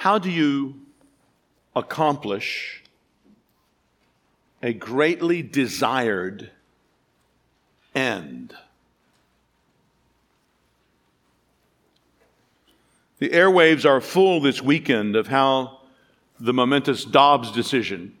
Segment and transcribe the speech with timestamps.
[0.00, 0.76] How do you
[1.76, 2.82] accomplish
[4.62, 6.50] a greatly desired
[7.94, 8.54] end?
[13.18, 15.80] The airwaves are full this weekend of how
[16.38, 18.14] the momentous Dobbs decision,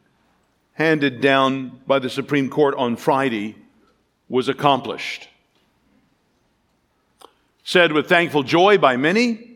[0.74, 3.56] handed down by the Supreme Court on Friday,
[4.28, 5.30] was accomplished.
[7.64, 9.49] Said with thankful joy by many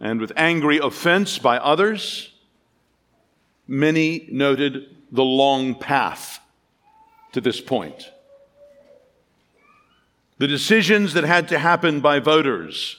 [0.00, 2.32] and with angry offense by others,
[3.68, 6.40] many noted the long path
[7.32, 8.10] to this point.
[10.38, 12.96] The decisions that had to happen by voters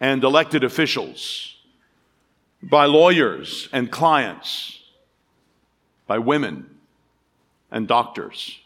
[0.00, 1.56] and elected officials,
[2.62, 4.80] by lawyers and clients,
[6.06, 6.78] by women
[7.70, 8.58] and doctors,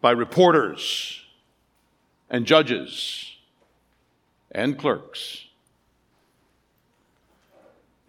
[0.00, 1.20] by reporters
[2.30, 3.36] and judges
[4.50, 5.46] and clerks.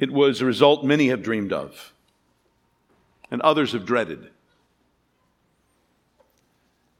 [0.04, 1.94] It was a result many have dreamed of
[3.32, 4.32] and others have dreaded.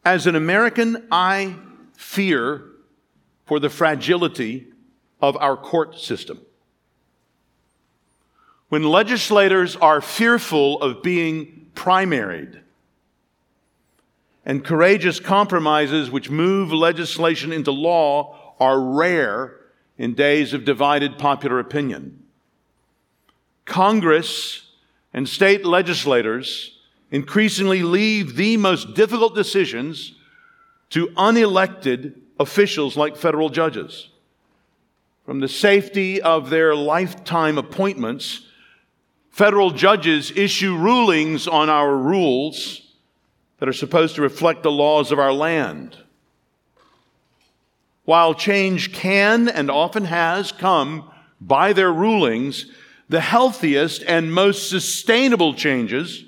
[0.06, 1.58] As an American, I
[1.98, 2.64] fear
[3.46, 4.68] for the fragility
[5.22, 6.40] of our court system.
[8.70, 12.62] When legislators are fearful of being primaried,
[14.46, 19.58] and courageous compromises which move legislation into law are rare
[19.98, 22.23] in days of divided popular opinion.
[23.66, 24.68] Congress
[25.14, 26.78] and state legislators
[27.12, 30.14] increasingly leave the most difficult decisions
[30.90, 34.10] to unelected officials like federal judges.
[35.26, 38.48] From the safety of their lifetime appointments,
[39.30, 42.82] federal judges issue rulings on our rules
[43.60, 45.98] that are supposed to reflect the laws of our land.
[48.06, 52.66] While change can and often has come by their rulings,
[53.14, 56.26] the healthiest and most sustainable changes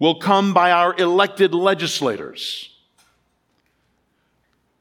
[0.00, 2.70] will come by our elected legislators.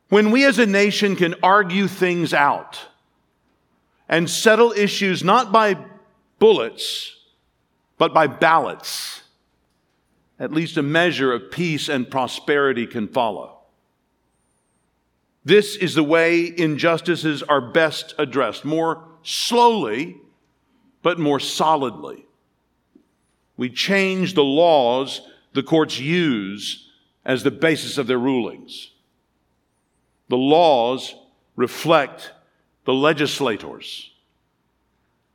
[0.09, 2.79] When we as a nation can argue things out
[4.09, 5.77] and settle issues not by
[6.39, 7.15] bullets,
[7.99, 9.21] but by ballots,
[10.39, 13.59] at least a measure of peace and prosperity can follow.
[15.45, 20.17] This is the way injustices are best addressed, more slowly,
[21.03, 22.25] but more solidly.
[23.55, 25.21] We change the laws
[25.53, 26.89] the courts use
[27.23, 28.89] as the basis of their rulings.
[30.29, 31.13] The laws
[31.55, 32.31] reflect
[32.85, 34.11] the legislators.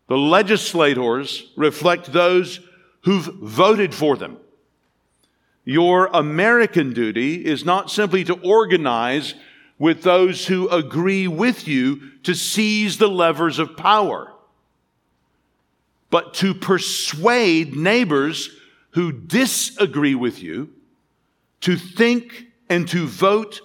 [0.09, 2.61] The legislators reflect those
[3.03, 4.39] who've voted for them.
[5.65, 9.35] Your American duty is not simply to organize
[9.79, 14.33] with those who agree with you to seize the levers of power,
[16.11, 18.51] but to persuade neighbors
[18.91, 20.73] who disagree with you
[21.61, 23.61] to think and to vote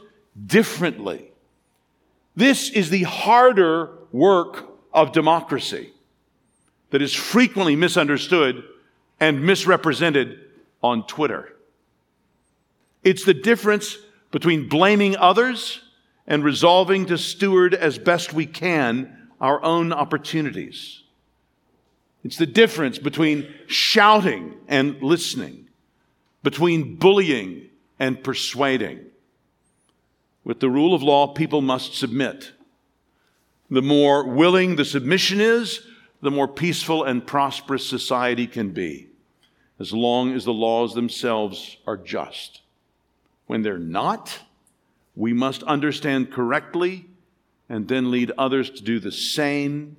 [0.46, 1.31] differently.
[2.36, 5.92] This is the harder work of democracy
[6.90, 8.64] that is frequently misunderstood
[9.20, 10.40] and misrepresented
[10.81, 11.54] on Twitter.
[13.04, 13.98] It's the difference
[14.31, 15.81] between blaming others
[16.25, 21.03] and resolving to steward as best we can our own opportunities.
[22.24, 25.68] It's the difference between shouting and listening,
[26.42, 27.70] between bullying
[28.00, 29.02] and persuading.
[30.44, 32.54] With the rule of law, people must submit.
[33.70, 35.86] The more willing the submission is,
[36.22, 39.10] the more peaceful and prosperous society can be,
[39.80, 42.62] as long as the laws themselves are just.
[43.48, 44.40] When they're not,
[45.16, 47.06] we must understand correctly
[47.68, 49.98] and then lead others to do the same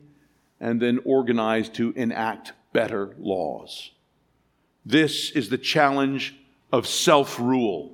[0.61, 3.91] and then organize to enact better laws.
[4.87, 6.35] This is the challenge
[6.73, 7.93] of self rule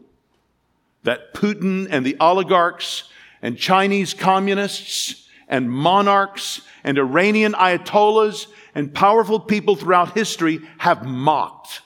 [1.02, 3.04] that Putin and the oligarchs
[3.42, 11.82] and Chinese communists and monarchs and Iranian ayatollahs and powerful people throughout history have mocked.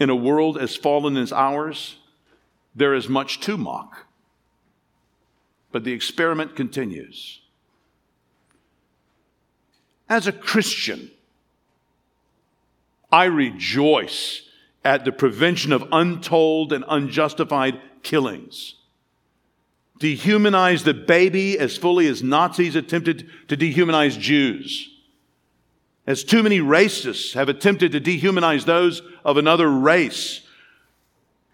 [0.00, 1.96] In a world as fallen as ours,
[2.74, 4.06] there is much to mock.
[5.70, 7.40] But the experiment continues.
[10.08, 11.10] As a Christian,
[13.10, 14.42] I rejoice
[14.84, 18.74] at the prevention of untold and unjustified killings.
[20.00, 24.90] Dehumanize the baby as fully as Nazis attempted to dehumanize Jews.
[26.06, 30.42] As too many racists have attempted to dehumanize those of another race.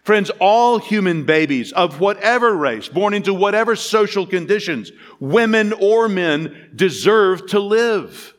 [0.03, 6.71] Friends, all human babies of whatever race, born into whatever social conditions, women or men,
[6.75, 8.33] deserve to live.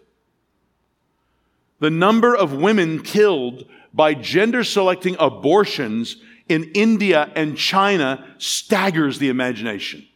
[1.83, 6.15] The number of women killed by gender selecting abortions
[6.49, 10.07] in India and China staggers the imagination.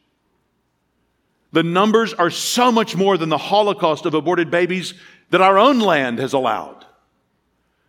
[1.50, 4.94] The numbers are so much more than the Holocaust of aborted babies
[5.30, 6.86] that our own land has allowed.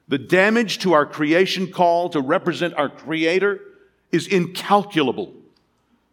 [0.07, 3.61] The damage to our creation call to represent our Creator
[4.11, 5.35] is incalculable,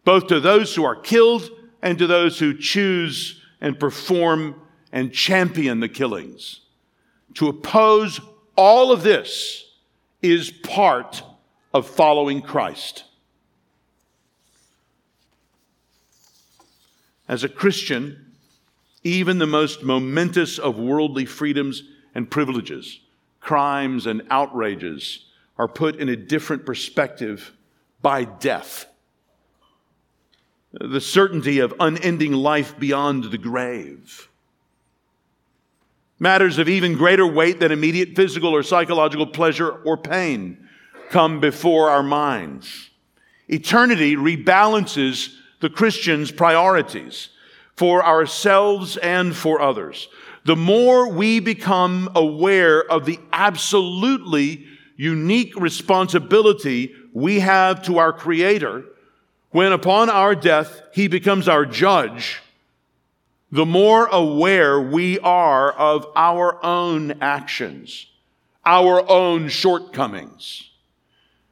[0.03, 1.49] both to those who are killed
[1.81, 4.61] and to those who choose and perform
[4.91, 6.59] and champion the killings.
[7.35, 8.19] To oppose
[8.55, 9.65] all of this
[10.21, 11.23] is part
[11.73, 13.03] of following Christ.
[17.27, 18.33] As a Christian,
[19.03, 21.83] even the most momentous of worldly freedoms
[22.13, 23.01] and privileges,
[23.39, 25.25] crimes and outrages,
[25.57, 27.53] are put in a different perspective
[28.01, 28.85] by death.
[30.71, 34.29] The certainty of unending life beyond the grave.
[36.19, 40.67] Matters of even greater weight than immediate physical or psychological pleasure or pain
[41.09, 42.89] come before our minds.
[43.47, 47.29] Eternity rebalances the Christian's priorities
[47.75, 50.07] for ourselves and for others.
[50.45, 54.65] The more we become aware of the absolutely
[54.95, 58.85] unique responsibility we have to our Creator
[59.51, 62.41] when upon our death He becomes our judge,
[63.55, 68.07] the more aware we are of our own actions,
[68.65, 70.71] our own shortcomings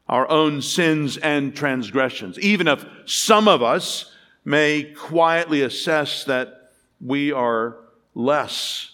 [0.07, 2.37] our own sins and transgressions.
[2.39, 4.11] Even if some of us
[4.45, 7.77] may quietly assess that we are
[8.13, 8.91] less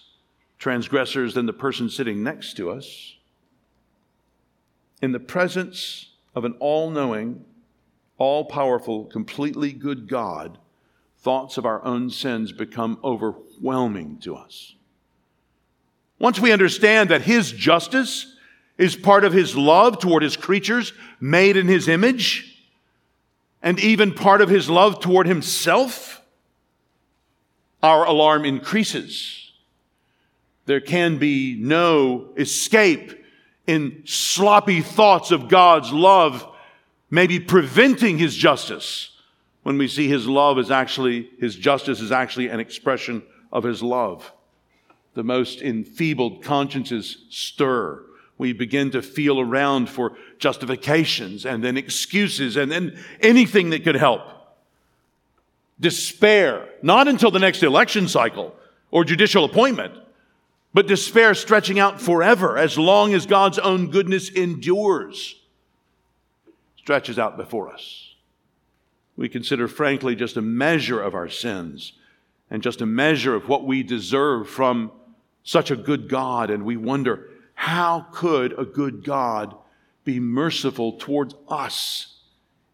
[0.58, 3.16] transgressors than the person sitting next to us,
[5.02, 7.44] in the presence of an all knowing,
[8.18, 10.58] all powerful, completely good God,
[11.20, 14.74] thoughts of our own sins become overwhelming to us.
[16.18, 18.36] Once we understand that His justice
[18.80, 22.64] is part of his love toward his creatures made in his image,
[23.62, 26.22] and even part of his love toward himself,
[27.82, 29.52] our alarm increases.
[30.64, 33.22] There can be no escape
[33.66, 36.46] in sloppy thoughts of God's love,
[37.10, 39.10] maybe preventing his justice
[39.62, 43.22] when we see his love is actually, his justice is actually an expression
[43.52, 44.32] of his love.
[45.14, 48.04] The most enfeebled consciences stir
[48.40, 53.96] we begin to feel around for justifications and then excuses and then anything that could
[53.96, 54.22] help.
[55.78, 58.54] Despair, not until the next election cycle
[58.90, 59.92] or judicial appointment,
[60.72, 65.34] but despair stretching out forever as long as God's own goodness endures,
[66.78, 68.09] stretches out before us.
[69.16, 71.92] We consider, frankly, just a measure of our sins
[72.50, 74.90] and just a measure of what we deserve from
[75.42, 79.54] such a good God, and we wonder, how could a good God
[80.04, 82.18] be merciful towards us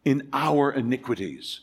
[0.05, 1.61] in our iniquities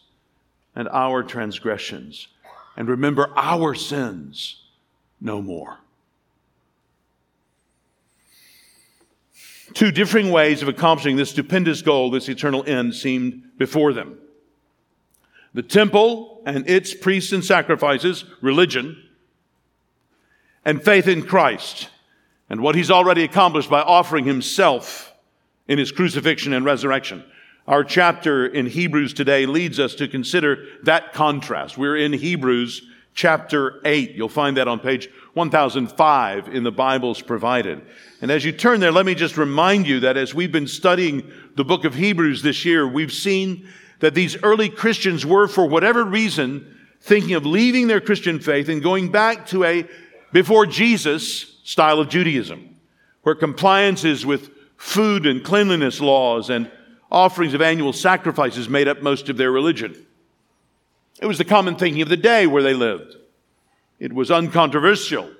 [0.75, 2.27] and our transgressions
[2.75, 4.63] and remember our sins
[5.21, 5.79] no more?
[9.73, 14.19] Two differing ways of accomplishing this stupendous goal, this eternal end, seemed before them.
[15.53, 19.01] The temple and its priests and sacrifices, religion,
[20.65, 21.89] and faith in Christ
[22.49, 25.13] and what he's already accomplished by offering himself
[25.67, 27.23] in his crucifixion and resurrection.
[27.67, 31.77] Our chapter in Hebrews today leads us to consider that contrast.
[31.77, 34.11] We're in Hebrews chapter 8.
[34.11, 37.81] You'll find that on page 1005 in the Bibles provided.
[38.21, 41.31] And as you turn there, let me just remind you that as we've been studying
[41.55, 43.67] the book of Hebrews this year, we've seen
[44.03, 48.83] that these early Christians were, for whatever reason, thinking of leaving their Christian faith and
[48.83, 49.87] going back to a
[50.33, 52.75] before Jesus style of Judaism,
[53.21, 56.69] where compliance is with food and cleanliness laws and
[57.09, 59.95] offerings of annual sacrifices made up most of their religion.
[61.21, 63.15] It was the common thinking of the day where they lived.
[63.99, 65.31] It was uncontroversial.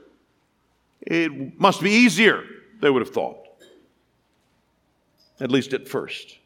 [1.01, 2.45] It must be easier,
[2.79, 3.45] they would have thought,
[5.41, 6.37] at least at first.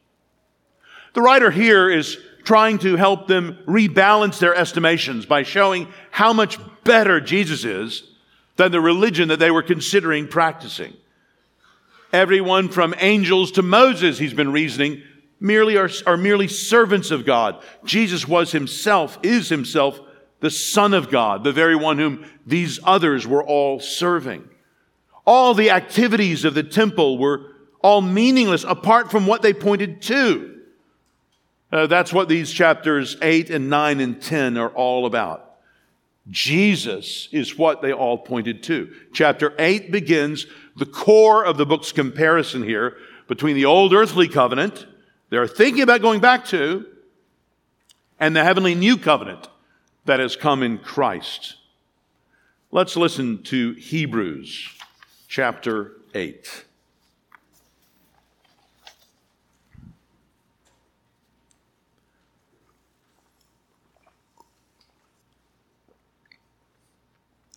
[1.14, 6.58] The writer here is trying to help them rebalance their estimations by showing how much
[6.82, 8.04] better Jesus is
[8.56, 10.94] than the religion that they were considering practicing.
[12.10, 15.02] Everyone from angels to Moses, he's been reasoning,
[15.38, 17.62] merely are, are merely servants of God.
[17.84, 20.00] Jesus was himself, is himself
[20.40, 24.48] the Son of God, the very one whom these others were all serving.
[25.26, 30.57] All the activities of the temple were all meaningless apart from what they pointed to
[31.70, 35.44] Uh, that's what these chapters 8 and 9 and 10 are all about.
[36.30, 38.92] Jesus is what they all pointed to.
[39.12, 40.46] Chapter 8 begins
[40.76, 42.96] the core of the book's comparison here
[43.28, 44.86] between the old earthly covenant
[45.30, 46.86] they're thinking about going back to
[48.18, 49.48] and the heavenly new covenant
[50.06, 51.56] that has come in Christ.
[52.70, 54.68] Let's listen to Hebrews
[55.28, 56.64] chapter 8.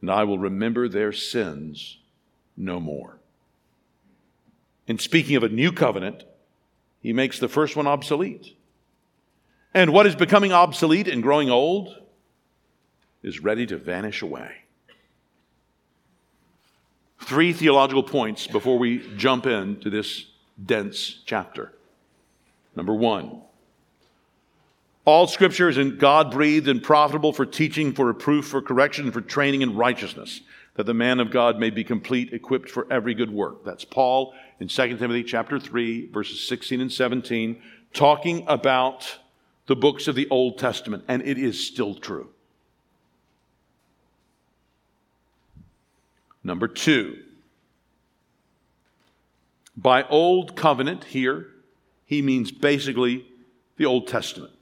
[0.00, 1.98] and I will remember their sins
[2.56, 3.18] no more.
[4.86, 6.24] In speaking of a new covenant,
[7.00, 8.56] he makes the first one obsolete.
[9.74, 11.94] And what is becoming obsolete and growing old
[13.22, 14.50] is ready to vanish away.
[17.20, 20.26] Three theological points before we jump into this
[20.64, 21.72] dense chapter.
[22.74, 23.42] Number one,
[25.08, 29.62] all scripture is God breathed and profitable for teaching, for reproof, for correction, for training
[29.62, 30.42] in righteousness,
[30.74, 33.64] that the man of God may be complete, equipped for every good work.
[33.64, 37.58] That's Paul in 2 Timothy chapter 3, verses 16 and 17,
[37.94, 39.18] talking about
[39.66, 42.28] the books of the Old Testament, and it is still true.
[46.44, 47.16] Number two,
[49.74, 51.46] by Old Covenant here,
[52.04, 53.24] he means basically
[53.78, 54.52] the Old Testament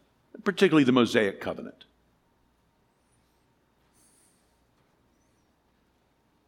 [0.46, 1.84] particularly the Mosaic covenant.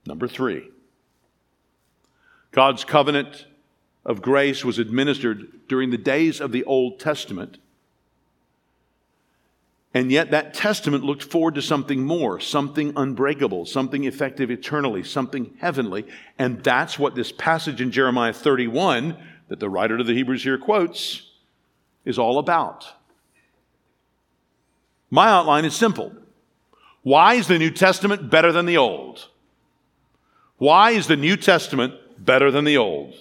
[0.07, 0.71] Number three,
[2.52, 3.45] God's covenant
[4.07, 7.59] of grace was administered during the days of the Old Testament.
[9.93, 15.55] And yet, that testament looked forward to something more, something unbreakable, something effective eternally, something
[15.61, 16.07] heavenly.
[16.38, 19.17] And that's what this passage in Jeremiah 31
[19.49, 21.31] that the writer of the Hebrews here quotes
[22.05, 22.87] is all about.
[25.11, 26.12] My outline is simple.
[27.03, 29.29] Why is the New Testament better than the Old?
[30.59, 33.15] Why is the New Testament better than the Old?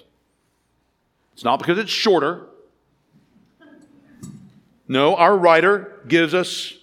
[1.33, 2.47] It's not because it's shorter.
[4.87, 6.73] No, our writer gives us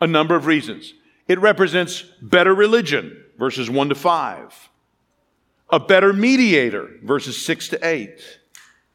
[0.00, 0.94] a number of reasons.
[1.26, 4.68] It represents better religion, verses 1 to 5,
[5.70, 8.38] a better mediator, verses 6 to 8,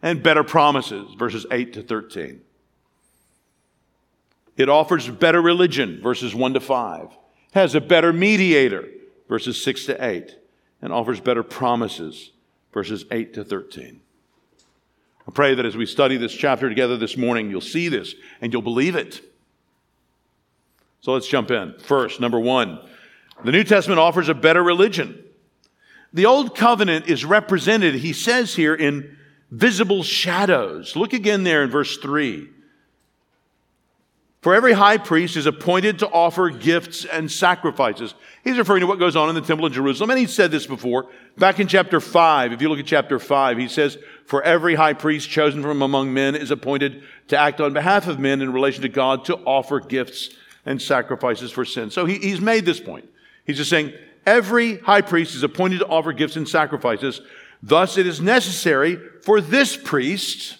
[0.01, 2.41] and better promises, verses 8 to 13.
[4.55, 7.09] It offers better religion, verses 1 to 5,
[7.53, 8.87] has a better mediator,
[9.27, 10.35] verses 6 to 8,
[10.81, 12.31] and offers better promises,
[12.71, 13.99] verses 8 to 13.
[15.27, 18.51] I pray that as we study this chapter together this morning, you'll see this and
[18.51, 19.21] you'll believe it.
[21.01, 21.75] So let's jump in.
[21.79, 22.79] First, number one,
[23.43, 25.23] the New Testament offers a better religion.
[26.13, 29.17] The Old Covenant is represented, he says here, in
[29.49, 30.95] visible shadows.
[30.95, 32.49] Look again there in verse 3.
[34.43, 38.13] For every high priest is appointed to offer gifts and sacrifices.
[38.43, 40.09] He's referring to what goes on in the temple in Jerusalem.
[40.09, 41.07] And he said this before.
[41.37, 44.95] Back in chapter 5, if you look at chapter 5, he says, For every high
[44.95, 48.81] priest chosen from among men is appointed to act on behalf of men in relation
[48.81, 50.31] to God to offer gifts
[50.65, 51.89] and sacrifices for sin.
[51.89, 53.09] So he, he's made this point.
[53.45, 53.93] He's just saying,
[54.25, 57.21] Every high priest is appointed to offer gifts and sacrifices.
[57.61, 60.57] Thus, it is necessary for this priest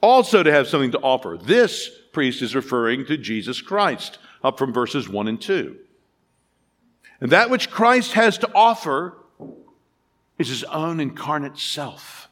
[0.00, 1.36] also to have something to offer.
[1.38, 5.76] This priest is referring to Jesus Christ, up from verses 1 and 2.
[7.20, 9.18] And that which Christ has to offer
[10.38, 12.28] is his own incarnate self.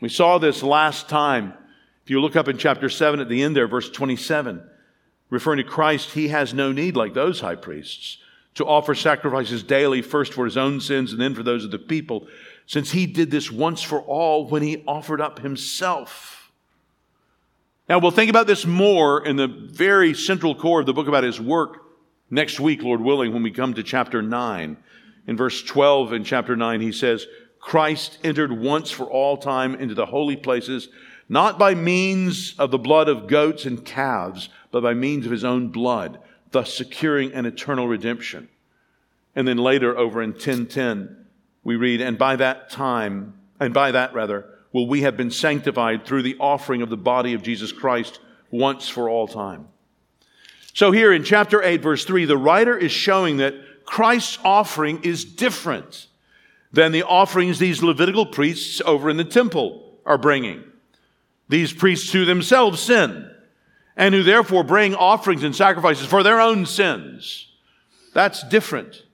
[0.00, 1.54] We saw this last time.
[2.04, 4.62] If you look up in chapter 7 at the end there, verse 27,
[5.30, 8.18] referring to Christ, he has no need, like those high priests,
[8.54, 11.78] to offer sacrifices daily, first for his own sins and then for those of the
[11.78, 12.28] people,
[12.66, 16.35] since he did this once for all when he offered up himself.
[17.88, 21.24] Now, we'll think about this more in the very central core of the book about
[21.24, 21.82] his work
[22.30, 24.76] next week, Lord willing, when we come to chapter 9.
[25.28, 27.26] In verse 12 in chapter 9, he says,
[27.60, 30.88] Christ entered once for all time into the holy places,
[31.28, 35.44] not by means of the blood of goats and calves, but by means of his
[35.44, 36.18] own blood
[36.56, 38.48] thus securing an eternal redemption.
[39.34, 41.26] And then later over in 1010,
[41.64, 44.46] we read, and by that time, and by that rather,
[44.76, 48.90] will we have been sanctified through the offering of the body of Jesus Christ once
[48.90, 49.68] for all time.
[50.74, 53.54] So here in chapter 8, verse 3, the writer is showing that
[53.86, 56.08] Christ's offering is different
[56.72, 60.62] than the offerings these Levitical priests over in the temple are bringing.
[61.48, 63.30] These priests who themselves sin
[63.96, 67.50] and who therefore bring offerings and sacrifices for their own sins.
[68.12, 69.04] That's different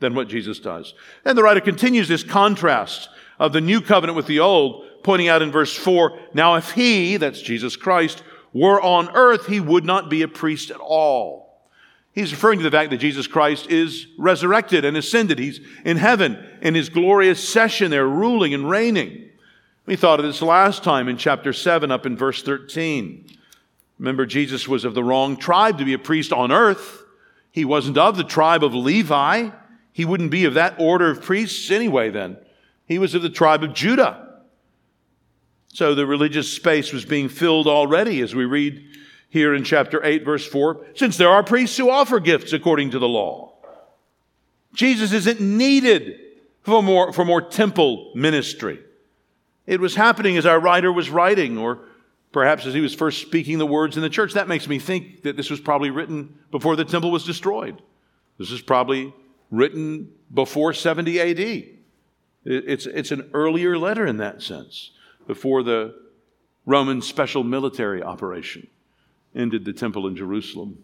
[0.00, 0.94] than what Jesus does.
[1.24, 5.42] And the writer continues this contrast of the new covenant with the old, pointing out
[5.42, 10.10] in verse 4 Now, if he, that's Jesus Christ, were on earth, he would not
[10.10, 11.42] be a priest at all.
[12.12, 15.38] He's referring to the fact that Jesus Christ is resurrected and ascended.
[15.38, 19.30] He's in heaven in his glorious session there, ruling and reigning.
[19.86, 23.26] We thought of this last time in chapter 7, up in verse 13.
[23.98, 27.02] Remember, Jesus was of the wrong tribe to be a priest on earth.
[27.50, 29.50] He wasn't of the tribe of Levi.
[29.92, 32.36] He wouldn't be of that order of priests anyway, then.
[32.86, 34.31] He was of the tribe of Judah.
[35.72, 38.84] So the religious space was being filled already, as we read
[39.30, 42.98] here in chapter 8, verse 4, since there are priests who offer gifts according to
[42.98, 43.54] the law.
[44.74, 46.20] Jesus isn't needed
[46.62, 48.78] for more, for more temple ministry.
[49.66, 51.80] It was happening as our writer was writing, or
[52.32, 54.34] perhaps as he was first speaking the words in the church.
[54.34, 57.80] That makes me think that this was probably written before the temple was destroyed.
[58.38, 59.14] This is probably
[59.50, 61.64] written before 70 AD.
[62.44, 64.90] It's, it's an earlier letter in that sense,
[65.26, 65.94] before the
[66.66, 68.68] Roman special military operation
[69.34, 70.78] ended the temple in Jerusalem.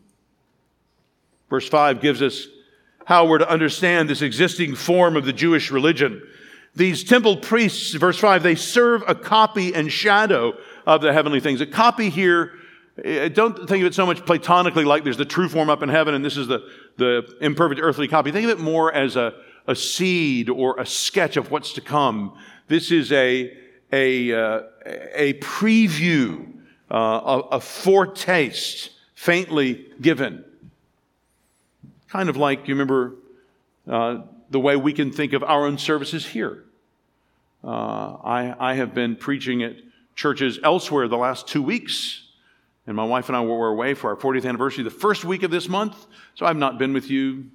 [1.50, 2.46] Verse 5 gives us
[3.04, 6.22] how we're to understand this existing form of the Jewish religion.
[6.74, 10.54] These temple priests, verse 5, they serve a copy and shadow
[10.86, 11.60] of the heavenly things.
[11.60, 12.52] A copy here,
[13.02, 15.88] eh, don't think of it so much platonically like there's the true form up in
[15.88, 18.30] heaven and this is the, the imperfect earthly copy.
[18.30, 19.34] Think of it more as a,
[19.66, 22.36] a seed or a sketch of what's to come.
[22.68, 23.56] This is a,
[23.92, 24.62] a, uh,
[25.14, 26.52] a preview,
[26.90, 30.44] uh, a, a foretaste, faintly given.
[32.08, 33.14] Kind of like, you remember
[33.86, 36.64] uh, the way we can think of our own services here.
[37.62, 42.24] Uh, I, I have been preaching it churches elsewhere the last two weeks.
[42.86, 45.50] And my wife and I were away for our 40th anniversary the first week of
[45.50, 46.06] this month.
[46.34, 47.46] So I've not been with you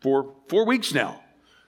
[0.00, 1.23] for four weeks now.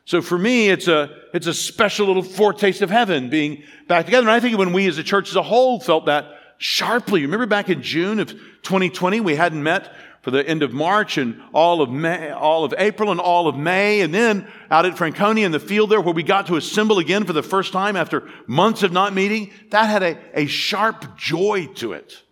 [0.07, 4.27] So for me, it's a, it's a special little foretaste of heaven being back together.
[4.27, 6.27] And I think when we as a church as a whole felt that
[6.59, 9.93] sharply, remember back in June of 2020, we hadn't met
[10.23, 13.57] for the end of March and all of May, all of April and all of
[13.57, 14.01] May.
[14.01, 17.25] And then out at Franconia in the field there where we got to assemble again
[17.25, 21.67] for the first time after months of not meeting, that had a, a sharp joy
[21.77, 22.23] to it.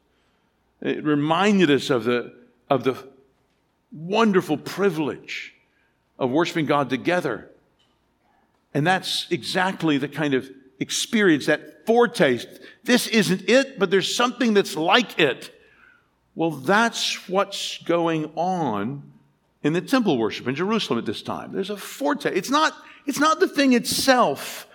[0.80, 2.34] It reminded us of the,
[2.70, 2.96] of the
[3.90, 5.54] wonderful privilege
[6.20, 7.50] of worshiping God together.
[8.74, 12.48] And that's exactly the kind of experience, that foretaste.
[12.82, 15.50] This isn't it, but there's something that's like it.
[16.34, 19.12] Well, that's what's going on
[19.62, 21.52] in the temple worship in Jerusalem at this time.
[21.52, 22.36] There's a foretaste.
[22.36, 22.74] It's not,
[23.06, 24.66] it's not the thing itself,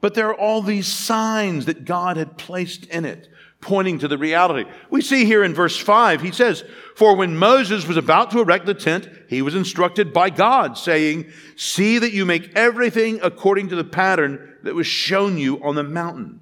[0.00, 3.28] but there are all these signs that God had placed in it,
[3.64, 4.70] pointing to the reality.
[4.90, 6.62] We see here in verse 5, he says,
[6.94, 11.32] For when Moses was about to erect the tent, he was instructed by God, saying,
[11.56, 15.82] See that you make everything according to the pattern that was shown you on the
[15.82, 16.40] mountain.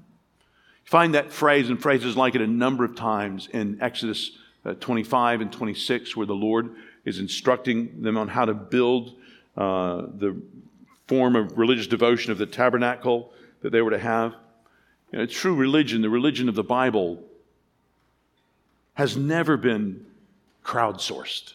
[0.84, 4.32] You find that phrase and phrases like it a number of times in Exodus
[4.64, 9.14] uh, 25 and 26, where the Lord is instructing them on how to build
[9.56, 10.40] uh, the
[11.06, 14.34] form of religious devotion of the tabernacle that they were to have.
[15.12, 17.22] You know, true religion, the religion of the Bible,
[18.94, 20.06] has never been
[20.64, 21.54] crowdsourced.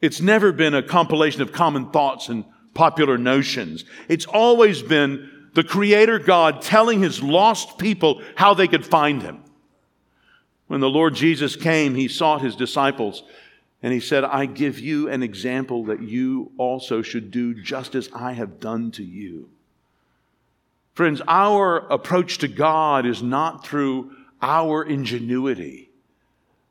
[0.00, 3.84] It's never been a compilation of common thoughts and popular notions.
[4.08, 9.42] It's always been the Creator God telling His lost people how they could find Him.
[10.66, 13.22] When the Lord Jesus came, He sought His disciples
[13.82, 18.10] and He said, I give you an example that you also should do just as
[18.14, 19.48] I have done to you.
[20.94, 25.90] Friends, our approach to God is not through our ingenuity,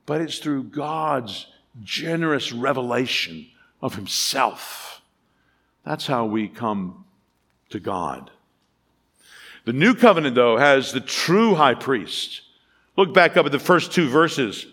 [0.05, 1.47] but it's through God's
[1.81, 3.47] generous revelation
[3.81, 5.01] of Himself.
[5.85, 7.03] That's how we come
[7.69, 8.31] to God.
[9.65, 12.41] The new covenant, though, has the true high priest.
[12.95, 14.65] Look back up at the first two verses.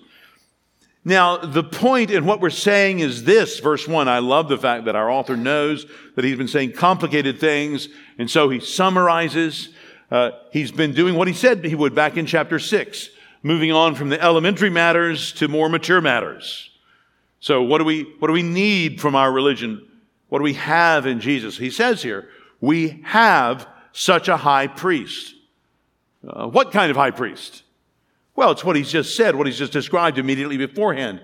[1.05, 4.07] Now, the point in what we're saying is this, verse one.
[4.09, 8.31] I love the fact that our author knows that he's been saying complicated things, and
[8.31, 9.71] so he summarizes.
[10.11, 13.09] Uh, he's been doing what he said he would back in chapter six,
[13.43, 16.71] moving on from the elementary matters to more mature matters.
[17.41, 19.87] So, what do we, what do we need from our religion?
[20.29, 21.57] What do we have in Jesus?
[21.57, 22.29] He says here,
[22.61, 25.35] we have such a high priest.
[26.27, 27.63] Uh, what kind of high priest?
[28.41, 31.23] Well, it's what he's just said, what he's just described immediately beforehand.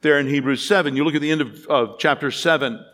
[0.00, 2.84] There in Hebrews 7, you look at the end of, of chapter 7,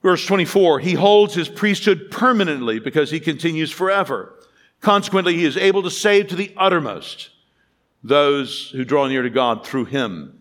[0.00, 4.32] verse 24, he holds his priesthood permanently because he continues forever.
[4.80, 7.30] Consequently, he is able to save to the uttermost
[8.04, 10.38] those who draw near to God through him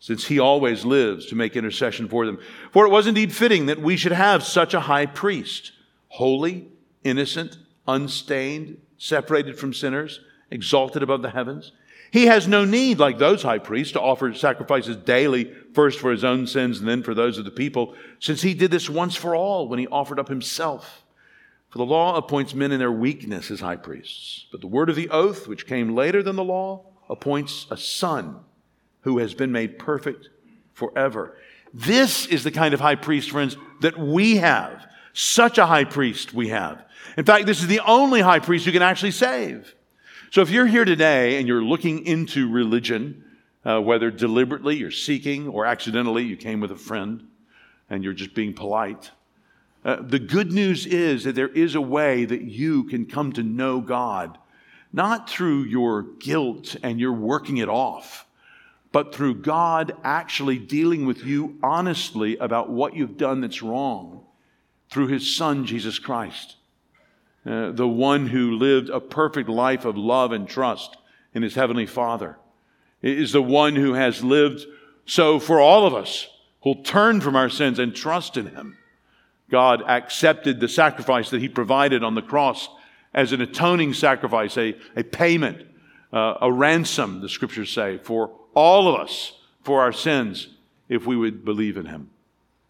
[0.00, 2.38] since he always lives to make intercession for them.
[2.72, 5.72] For it was indeed fitting that we should have such a high priest,
[6.08, 6.66] holy,
[7.04, 11.72] innocent, unstained, separated from sinners, exalted above the heavens.
[12.10, 16.24] He has no need, like those high priests, to offer sacrifices daily, first for his
[16.24, 19.36] own sins and then for those of the people, since he did this once for
[19.36, 21.04] all when he offered up himself.
[21.68, 24.96] For the law appoints men in their weakness as high priests, but the word of
[24.96, 28.40] the oath, which came later than the law, appoints a son
[29.02, 30.30] who has been made perfect
[30.72, 31.36] forever.
[31.74, 34.86] This is the kind of high priest, friends, that we have.
[35.12, 36.84] Such a high priest we have.
[37.16, 39.74] In fact, this is the only high priest who can actually save.
[40.30, 43.24] So if you're here today and you're looking into religion,
[43.64, 47.26] uh, whether deliberately you're seeking or accidentally you came with a friend
[47.88, 49.10] and you're just being polite,
[49.86, 53.42] uh, the good news is that there is a way that you can come to
[53.42, 54.36] know God,
[54.92, 58.26] not through your guilt and your working it off,
[58.92, 64.26] but through God actually dealing with you honestly about what you've done that's wrong
[64.90, 66.56] through his son, Jesus Christ,
[67.46, 70.96] uh, the one who lived a perfect life of love and trust
[71.34, 72.36] in his heavenly Father,
[73.02, 74.66] is the one who has lived
[75.06, 76.28] so for all of us
[76.62, 78.76] who'll turn from our sins and trust in him.
[79.50, 82.68] God accepted the sacrifice that he provided on the cross
[83.14, 85.66] as an atoning sacrifice, a, a payment,
[86.12, 90.48] uh, a ransom, the scriptures say, for all of us for our sins
[90.88, 92.10] if we would believe in him.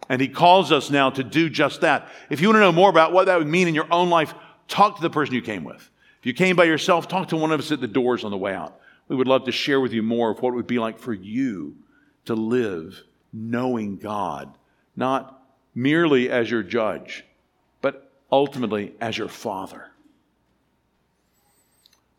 [0.08, 2.08] And he calls us now to do just that.
[2.30, 4.32] If you want to know more about what that would mean in your own life,
[4.68, 5.90] talk to the person you came with.
[6.20, 8.36] If you came by yourself, talk to one of us at the doors on the
[8.36, 8.80] way out.
[9.08, 11.14] We would love to share with you more of what it would be like for
[11.14, 11.76] you
[12.26, 13.02] to live
[13.32, 14.56] knowing God,
[14.96, 15.42] not
[15.74, 17.24] merely as your judge,
[17.80, 19.90] but ultimately as your father.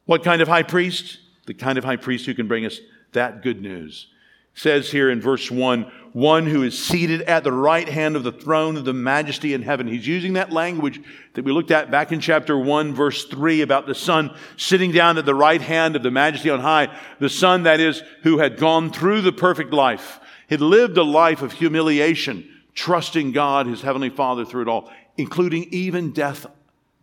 [0.06, 1.20] What kind of high priest?
[1.46, 2.80] The kind of high priest who can bring us
[3.12, 4.08] that good news.
[4.56, 8.24] It says here in verse 1 one who is seated at the right hand of
[8.24, 9.88] the throne of the majesty in heaven.
[9.88, 11.02] He's using that language
[11.34, 15.18] that we looked at back in chapter 1, verse 3, about the Son sitting down
[15.18, 16.96] at the right hand of the majesty on high.
[17.20, 20.20] The Son, that is, who had gone through the perfect life,
[20.50, 25.68] had lived a life of humiliation, trusting God, his heavenly Father, through it all, including
[25.72, 26.46] even death,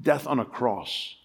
[0.02, 1.16] death on a cross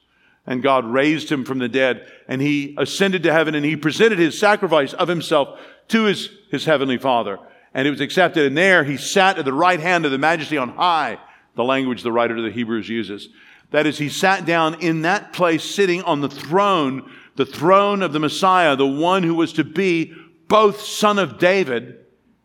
[0.45, 4.17] and God raised him from the dead, and he ascended to heaven, and he presented
[4.17, 7.37] his sacrifice of himself to his, his heavenly Father.
[7.73, 10.57] And it was accepted, and there he sat at the right hand of the majesty
[10.57, 11.17] on high,
[11.55, 13.29] the language the writer of the Hebrews uses.
[13.71, 18.11] That is, he sat down in that place, sitting on the throne, the throne of
[18.11, 20.13] the Messiah, the one who was to be
[20.49, 21.99] both Son of David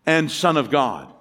[0.07, 1.13] and Son of God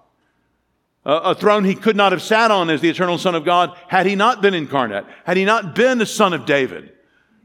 [1.06, 4.08] a throne he could not have sat on as the eternal Son of God had
[4.08, 6.92] he not been incarnate, had he not been the Son of David.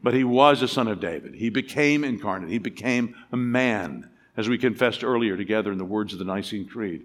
[0.03, 1.35] But he was a Son of David.
[1.35, 2.49] He became incarnate.
[2.49, 6.67] He became a man, as we confessed earlier together in the words of the Nicene
[6.67, 7.03] Creed.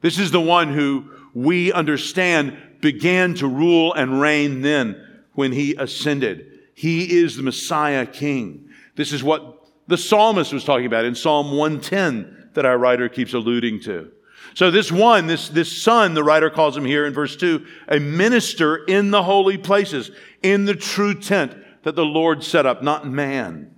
[0.00, 5.00] This is the one who we understand began to rule and reign then
[5.34, 6.60] when he ascended.
[6.74, 8.68] He is the Messiah King.
[8.96, 13.32] This is what the psalmist was talking about in Psalm 110 that our writer keeps
[13.32, 14.10] alluding to.
[14.54, 17.98] So this one, this, this son, the writer calls him here in verse 2, a
[17.98, 20.10] minister in the holy places,
[20.42, 23.74] in the true tent that the Lord set up, not man.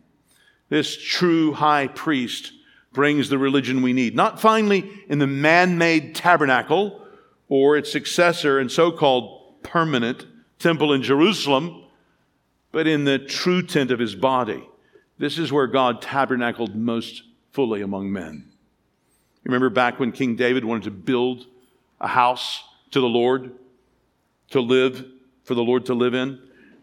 [0.71, 2.53] This true high priest
[2.95, 7.03] brings the religion we need, not finally in the man-made tabernacle
[7.49, 10.27] or its successor and so-called permanent
[10.59, 11.85] temple in Jerusalem,
[12.73, 14.67] but in the true tent of his body.
[15.19, 18.47] This is where God tabernacled most fully among men.
[19.45, 21.47] You Remember back when King David wanted to build
[22.01, 23.53] a house to the Lord,
[24.51, 25.05] to live,
[25.45, 26.41] for the Lord to live in?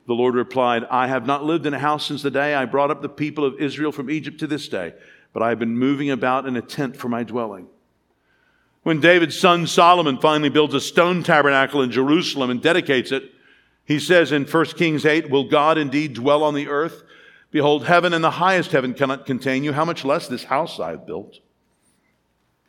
[0.08, 2.92] The Lord replied, I have not lived in a house since the day I brought
[2.92, 4.94] up the people of Israel from Egypt to this day,
[5.34, 7.68] but I have been moving about in a tent for my dwelling.
[8.84, 13.32] When David's son Solomon finally builds a stone tabernacle in Jerusalem and dedicates it,
[13.86, 17.04] he says in 1 Kings 8, Will God indeed dwell on the earth?
[17.52, 19.74] Behold, heaven and the highest heaven cannot contain you.
[19.74, 21.40] How much less this house I have built?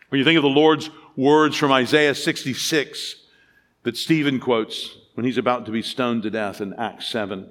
[0.09, 3.17] When you think of the Lord's words from Isaiah 66
[3.85, 7.51] that Stephen quotes when he's about to be stoned to death in Acts 7.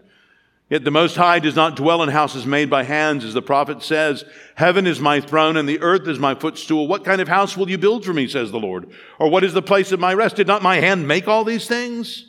[0.72, 3.84] Yet the Most High does not dwell in houses made by hands, as the prophet
[3.84, 4.24] says,
[4.56, 6.88] Heaven is my throne and the earth is my footstool.
[6.88, 8.90] What kind of house will you build for me, says the Lord?
[9.20, 10.38] Or what is the place of my rest?
[10.38, 12.26] Did not my hand make all these things?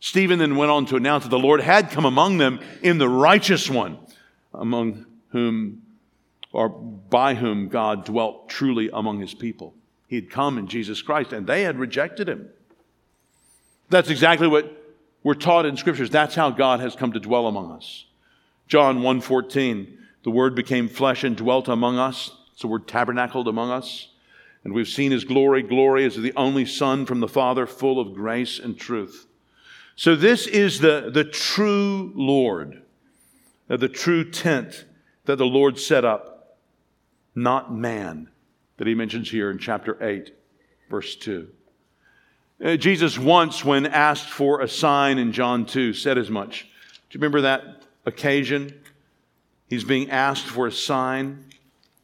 [0.00, 3.08] Stephen then went on to announce that the Lord had come among them in the
[3.08, 3.98] righteous one,
[4.52, 5.82] among whom
[6.52, 9.74] or by whom God dwelt truly among his people.
[10.08, 12.48] He had come in Jesus Christ and they had rejected him.
[13.90, 14.79] That's exactly what
[15.22, 16.10] we're taught in scriptures.
[16.10, 18.06] That's how God has come to dwell among us.
[18.68, 22.30] John 1:14, the word became flesh and dwelt among us.
[22.54, 24.08] So we're tabernacled among us.
[24.64, 28.14] And we've seen his glory, glory as the only Son from the Father, full of
[28.14, 29.26] grace and truth.
[29.96, 32.82] So this is the, the true Lord,
[33.68, 34.84] uh, the true tent
[35.24, 36.58] that the Lord set up
[37.34, 38.28] not man,
[38.76, 40.34] that he mentions here in chapter 8,
[40.90, 41.48] verse 2.
[42.62, 46.62] Uh, Jesus once, when asked for a sign in John 2, said as much.
[47.08, 48.78] Do you remember that occasion?
[49.68, 51.44] He's being asked for a sign,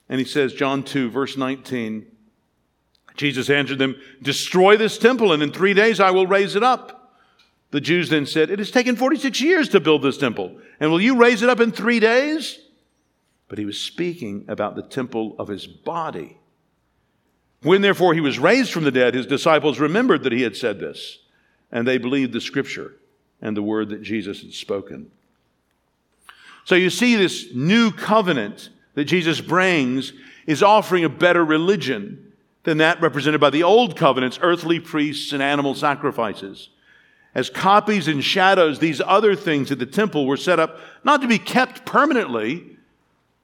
[0.08, 2.06] and he says, John 2, verse 19,
[3.16, 7.14] Jesus answered them, Destroy this temple, and in three days I will raise it up.
[7.70, 11.00] The Jews then said, It has taken 46 years to build this temple, and will
[11.00, 12.58] you raise it up in three days?
[13.48, 16.38] but he was speaking about the temple of his body.
[17.66, 20.78] When therefore he was raised from the dead, his disciples remembered that he had said
[20.78, 21.18] this,
[21.72, 22.94] and they believed the scripture
[23.42, 25.10] and the word that Jesus had spoken.
[26.64, 30.12] So you see, this new covenant that Jesus brings
[30.46, 35.42] is offering a better religion than that represented by the old covenant's earthly priests and
[35.42, 36.68] animal sacrifices.
[37.34, 41.26] As copies and shadows, these other things at the temple were set up not to
[41.26, 42.76] be kept permanently,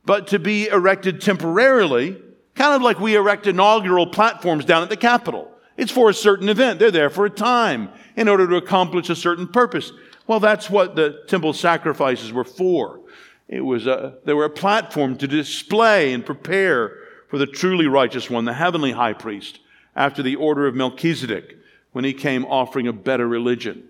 [0.04, 2.22] but to be erected temporarily,
[2.54, 5.50] kind of like we erect inaugural platforms down at the Capitol.
[5.76, 6.78] It's for a certain event.
[6.78, 9.92] They're there for a time in order to accomplish a certain purpose.
[10.26, 13.00] Well, that's what the temple sacrifices were for.
[13.48, 16.96] It was a, they were a platform to display and prepare
[17.28, 19.58] for the truly righteous one, the heavenly high priest,
[19.96, 21.56] after the order of Melchizedek,
[21.92, 23.88] when he came offering a better religion.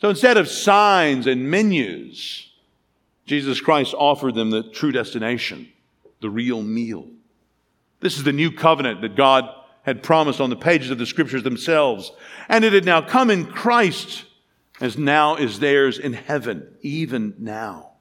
[0.00, 2.48] So instead of signs and menus,
[3.26, 5.68] Jesus Christ offered them the true destination,
[6.20, 7.08] the real meal.
[8.00, 9.48] This is the new covenant that God
[9.82, 12.12] had promised on the pages of the scriptures themselves.
[12.48, 14.24] And it had now come in Christ
[14.80, 17.92] as now is theirs in heaven, even now.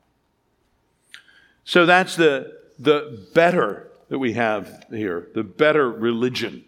[1.64, 6.64] So that's the, the better that we have here, the better religion,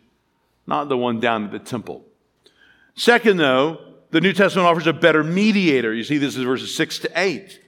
[0.68, 2.06] not the one down at the temple.
[2.96, 3.80] Second, though,
[4.12, 5.94] the New Testament offers a better mediator.
[5.94, 7.62] You see this is verses 6 to 8.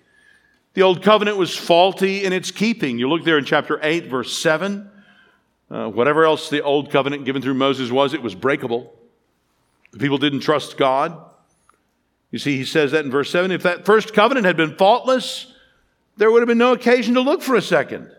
[0.74, 2.98] The old covenant was faulty in its keeping.
[2.98, 4.91] You look there in chapter 8, verse 7.
[5.72, 8.94] Uh, whatever else the old covenant given through Moses was, it was breakable.
[9.92, 11.18] The people didn't trust God.
[12.30, 13.52] You see, he says that in verse 7.
[13.52, 15.54] If that first covenant had been faultless,
[16.18, 18.12] there would have been no occasion to look for a second.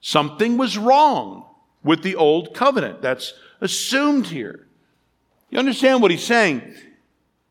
[0.00, 1.44] Something was wrong
[1.84, 3.02] with the old covenant.
[3.02, 4.66] That's assumed here.
[5.50, 6.74] You understand what he's saying?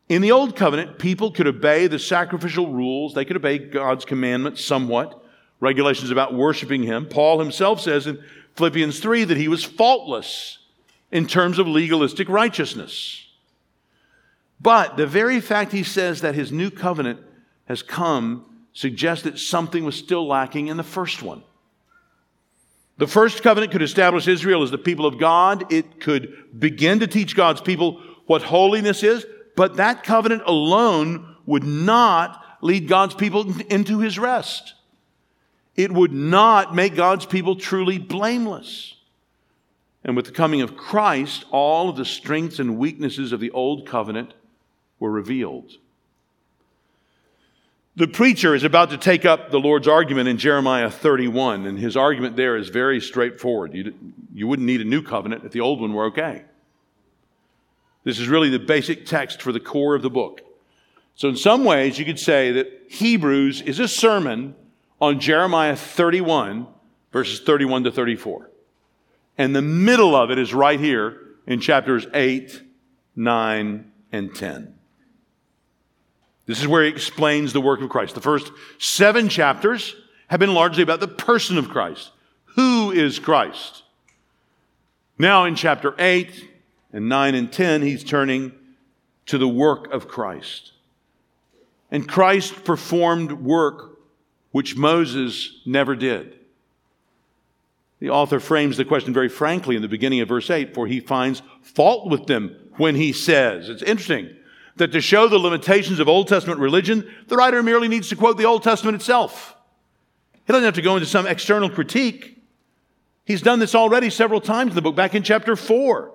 [0.08, 4.62] In the Old Covenant, people could obey the sacrificial rules, they could obey God's commandments
[4.62, 5.24] somewhat,
[5.60, 7.06] regulations about worshiping Him.
[7.06, 8.22] Paul himself says in
[8.56, 10.58] Philippians 3 that he was faultless
[11.10, 13.26] in terms of legalistic righteousness.
[14.60, 17.20] But the very fact he says that his new covenant
[17.66, 21.42] has come suggests that something was still lacking in the first one.
[22.98, 25.72] The first covenant could establish Israel as the people of God.
[25.72, 31.64] It could begin to teach God's people what holiness is, but that covenant alone would
[31.64, 34.74] not lead God's people into his rest.
[35.76, 38.94] It would not make God's people truly blameless.
[40.04, 43.86] And with the coming of Christ, all of the strengths and weaknesses of the old
[43.86, 44.34] covenant
[44.98, 45.72] were revealed.
[47.94, 51.96] The preacher is about to take up the Lord's argument in Jeremiah 31, and his
[51.96, 53.74] argument there is very straightforward.
[53.74, 53.94] You,
[54.32, 56.42] you wouldn't need a new covenant if the old one were okay.
[58.04, 60.40] This is really the basic text for the core of the book.
[61.14, 64.56] So, in some ways, you could say that Hebrews is a sermon
[65.02, 66.68] on Jeremiah 31,
[67.10, 68.48] verses 31 to 34.
[69.36, 72.62] And the middle of it is right here in chapters 8,
[73.16, 74.74] 9, and 10.
[76.46, 78.14] This is where he explains the work of Christ.
[78.14, 79.96] The first seven chapters
[80.28, 82.12] have been largely about the person of Christ.
[82.54, 83.82] Who is Christ?
[85.18, 86.48] Now, in chapter 8
[86.92, 88.52] and 9 and 10, he's turning
[89.26, 90.70] to the work of Christ.
[91.90, 93.91] And Christ performed work
[94.52, 96.38] which Moses never did.
[97.98, 101.00] The author frames the question very frankly in the beginning of verse 8 for he
[101.00, 104.36] finds fault with them when he says, it's interesting
[104.76, 108.38] that to show the limitations of Old Testament religion, the writer merely needs to quote
[108.38, 109.54] the Old Testament itself.
[110.46, 112.42] He doesn't have to go into some external critique.
[113.24, 116.12] He's done this already several times in the book, back in chapter 4,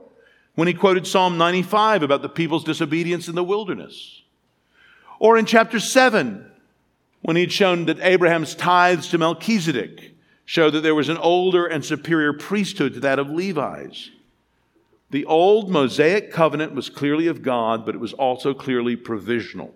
[0.55, 4.23] when he quoted Psalm 95 about the people's disobedience in the wilderness.
[5.19, 6.51] Or in chapter 7,
[7.21, 11.65] when he had shown that Abraham's tithes to Melchizedek show that there was an older
[11.65, 14.11] and superior priesthood to that of Levi's.
[15.09, 19.73] The old Mosaic covenant was clearly of God, but it was also clearly provisional.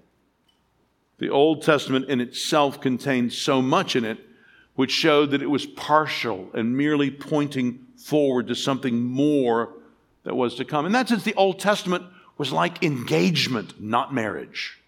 [1.20, 4.18] The Old Testament in itself contained so much in it
[4.76, 9.74] which showed that it was partial and merely pointing forward to something more
[10.24, 10.86] that was to come.
[10.86, 12.06] In that sense, the Old Testament
[12.38, 14.81] was like engagement, not marriage.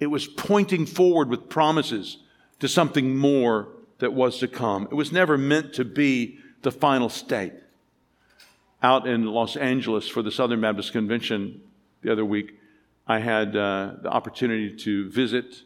[0.00, 2.18] It was pointing forward with promises
[2.58, 4.88] to something more that was to come.
[4.90, 7.52] It was never meant to be the final state.
[8.82, 11.60] Out in Los Angeles for the Southern Baptist Convention
[12.02, 12.58] the other week,
[13.06, 15.62] I had uh, the opportunity to visit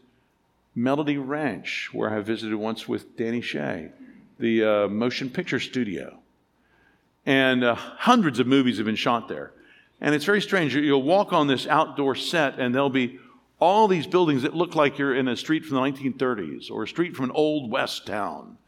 [0.74, 3.92] Melody Ranch, where I visited once with Danny Shea,
[4.40, 6.18] the uh, motion picture studio.
[7.24, 9.52] And uh, hundreds of movies have been shot there.
[10.00, 10.74] And it's very strange.
[10.74, 13.20] You'll walk on this outdoor set, and there'll be
[13.60, 16.88] all these buildings that look like you're in a street from the 1930s or a
[16.88, 18.58] street from an old west town.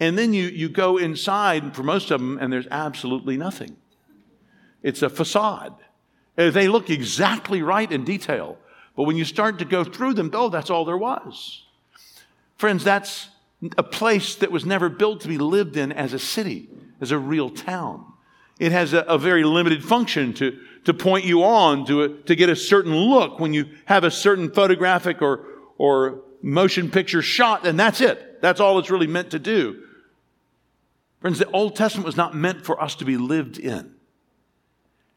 [0.00, 3.76] And then you, you go inside for most of them, and there's absolutely nothing.
[4.82, 5.74] It's a facade.
[6.36, 8.58] Uh, they look exactly right in detail.
[8.94, 11.64] But when you start to go through them, oh, that's all there was.
[12.56, 13.28] Friends, that's
[13.76, 16.68] a place that was never built to be lived in as a city,
[17.00, 18.04] as a real town.
[18.58, 22.34] It has a, a very limited function to, to point you on to, a, to
[22.34, 25.44] get a certain look when you have a certain photographic or,
[25.76, 28.40] or motion picture shot, and that's it.
[28.40, 29.82] That's all it's really meant to do.
[31.20, 33.94] Friends, the Old Testament was not meant for us to be lived in.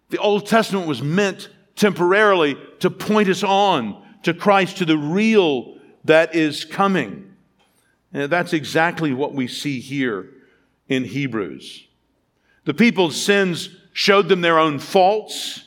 [0.10, 5.78] The Old Testament was meant temporarily to point us on to Christ, to the real
[6.06, 7.34] that is coming.
[8.13, 10.30] And that's exactly what we see here
[10.89, 11.88] in Hebrews.
[12.65, 15.65] The people's sins showed them their own faults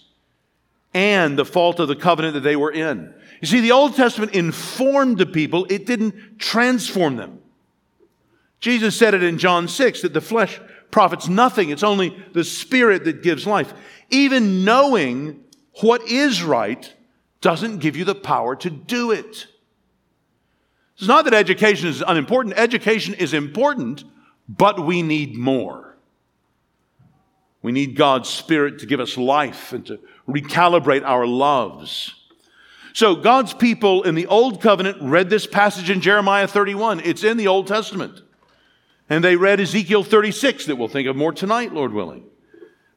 [0.93, 3.13] and the fault of the covenant that they were in.
[3.41, 7.41] You see, the Old Testament informed the people, it didn't transform them.
[8.61, 10.59] Jesus said it in John 6 that the flesh
[10.91, 13.75] profits nothing, it's only the spirit that gives life.
[14.11, 15.43] Even knowing
[15.81, 16.91] what is right
[17.41, 19.47] doesn't give you the power to do it.
[20.97, 24.05] It's not that education is unimportant, education is important,
[24.49, 25.84] but we need more.
[27.65, 29.99] We need God's Spirit to give us life and to
[30.29, 32.15] recalibrate our loves.
[32.93, 37.01] So, God's people in the Old Covenant read this passage in Jeremiah 31.
[37.01, 38.21] It's in the Old Testament.
[39.09, 42.25] And they read Ezekiel 36 that we'll think of more tonight, Lord willing.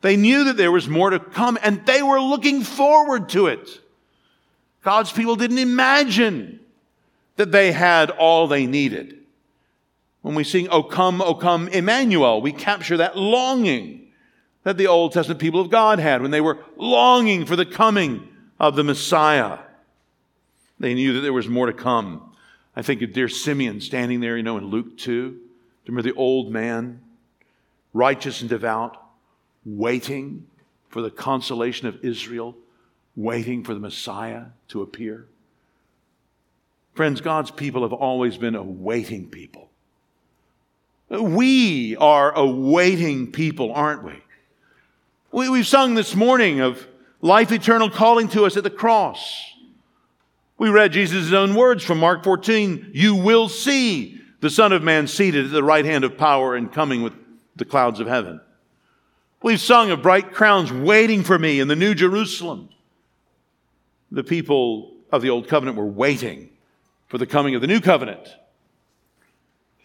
[0.01, 3.69] They knew that there was more to come and they were looking forward to it.
[4.83, 6.59] God's people didn't imagine
[7.37, 9.17] that they had all they needed.
[10.23, 14.06] When we sing, O come, O come, Emmanuel, we capture that longing
[14.67, 18.27] that the Old Testament people of God had when they were longing for the coming
[18.59, 19.59] of the Messiah.
[20.77, 22.35] They knew that there was more to come.
[22.75, 25.39] I think of dear Simeon standing there, you know, in Luke 2.
[25.87, 26.99] Remember the old man,
[27.93, 29.01] righteous and devout,
[29.65, 30.47] waiting
[30.89, 32.53] for the consolation of Israel,
[33.15, 35.27] waiting for the Messiah to appear.
[36.93, 39.69] Friends, God's people have always been a waiting people.
[41.09, 44.23] We are a waiting people, aren't we?
[45.31, 46.87] We, we've sung this morning of
[47.21, 49.43] life eternal calling to us at the cross.
[50.57, 55.07] We read Jesus' own words from Mark 14 You will see the Son of Man
[55.07, 57.13] seated at the right hand of power and coming with
[57.55, 58.39] the clouds of heaven.
[59.43, 62.69] We've sung of bright crowns waiting for me in the New Jerusalem.
[64.09, 66.49] The people of the Old Covenant were waiting
[67.07, 68.27] for the coming of the New Covenant.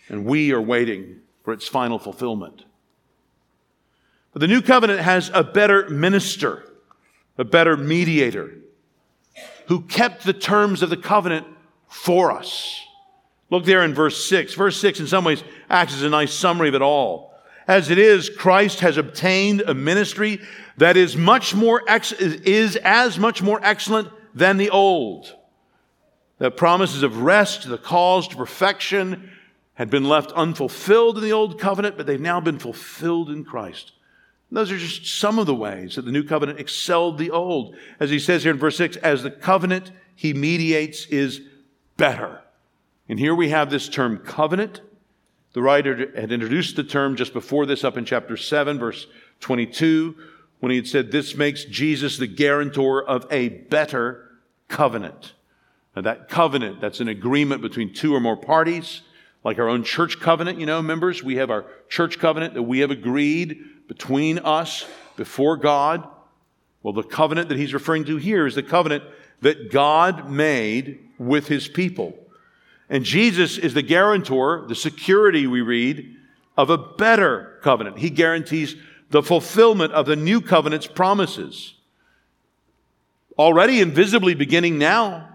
[0.09, 2.65] And we are waiting for its final fulfillment.
[4.33, 6.65] But the New Covenant has a better minister,
[7.37, 8.55] a better mediator,
[9.67, 11.47] who kept the terms of the covenant
[11.89, 12.81] for us.
[13.51, 14.55] Look there in verse 6.
[14.55, 17.35] Verse 6, in some ways, acts as a nice summary of it all.
[17.69, 20.41] As it is, Christ has obtained a ministry
[20.79, 25.33] that is much more ex- is as much more excellent than the old.
[26.39, 29.31] The promises of rest, the calls to perfection,
[29.75, 33.93] had been left unfulfilled in the old covenant, but they've now been fulfilled in Christ.
[34.53, 37.75] Those are just some of the ways that the new covenant excelled the old.
[37.99, 41.41] As he says here in verse 6, as the covenant he mediates is
[41.97, 42.43] better.
[43.09, 44.83] And here we have this term covenant.
[45.55, 49.07] The writer had introduced the term just before this up in chapter 7, verse
[49.41, 50.17] 22,
[50.61, 54.31] when he had said, This makes Jesus the guarantor of a better
[54.69, 55.33] covenant.
[55.97, 59.03] Now, that covenant, that's an agreement between two or more parties,
[59.45, 61.23] like our own church covenant, you know, members.
[61.23, 63.59] We have our church covenant that we have agreed
[63.93, 64.87] between us
[65.17, 66.09] before God.
[66.83, 69.05] Well, the covenant that he's referring to here is the covenant
[69.43, 72.17] that God made with his people.
[72.89, 76.17] And Jesus is the guarantor, the security we read,
[76.57, 77.99] of a better covenant.
[77.99, 78.77] He guarantees
[79.11, 81.75] the fulfillment of the new covenant's promises.
[83.39, 85.29] Already invisibly beginning now,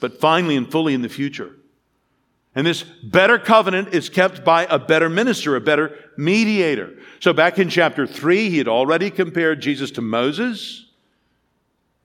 [0.00, 1.54] but finally and fully in the future.
[2.54, 6.94] And this better covenant is kept by a better minister, a better mediator.
[7.18, 10.86] So back in chapter 3, he had already compared Jesus to Moses.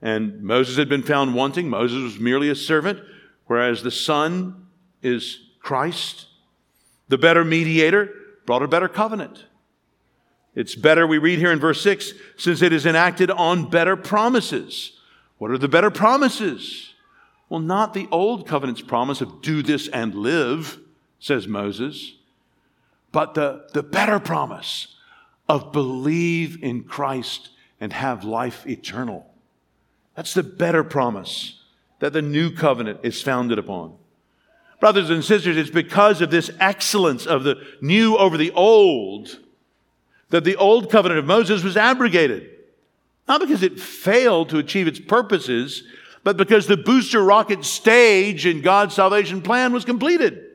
[0.01, 1.69] And Moses had been found wanting.
[1.69, 2.99] Moses was merely a servant,
[3.45, 4.67] whereas the Son
[5.03, 6.25] is Christ.
[7.09, 8.09] The better mediator
[8.45, 9.45] brought a better covenant.
[10.55, 14.93] It's better, we read here in verse 6, since it is enacted on better promises.
[15.37, 16.88] What are the better promises?
[17.49, 20.79] Well, not the old covenant's promise of do this and live,
[21.19, 22.13] says Moses,
[23.11, 24.95] but the, the better promise
[25.49, 27.49] of believe in Christ
[27.81, 29.25] and have life eternal.
[30.15, 31.59] That's the better promise
[31.99, 33.95] that the new covenant is founded upon.
[34.79, 39.39] Brothers and sisters, it's because of this excellence of the new over the old
[40.29, 42.49] that the old covenant of Moses was abrogated.
[43.27, 45.83] Not because it failed to achieve its purposes,
[46.23, 50.45] but because the booster rocket stage in God's salvation plan was completed.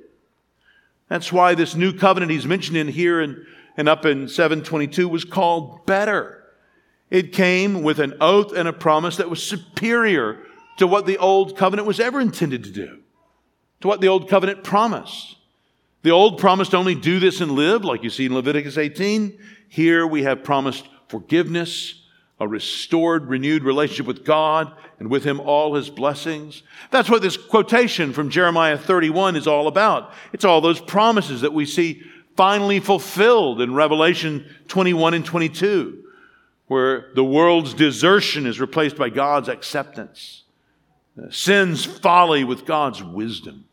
[1.09, 3.45] That's why this new covenant he's mentioned in here and,
[3.77, 6.45] and up in 722 was called better.
[7.11, 10.41] It came with an oath and a promise that was superior
[10.79, 13.01] to what the old covenant was ever intended to do
[13.85, 15.37] to what the old covenant promised.
[16.03, 19.39] The old promised only do this and live, like you see in Leviticus 18.
[19.69, 22.03] Here we have promised forgiveness,
[22.41, 26.63] a restored, renewed relationship with God, and with Him all His blessings.
[26.91, 30.13] That's what this quotation from Jeremiah 31 is all about.
[30.33, 32.03] It's all those promises that we see
[32.37, 36.03] finally fulfilled in Revelation 21 and 22,
[36.67, 40.43] where the world's desertion is replaced by God's acceptance,
[41.31, 43.67] sin's folly with God's wisdom.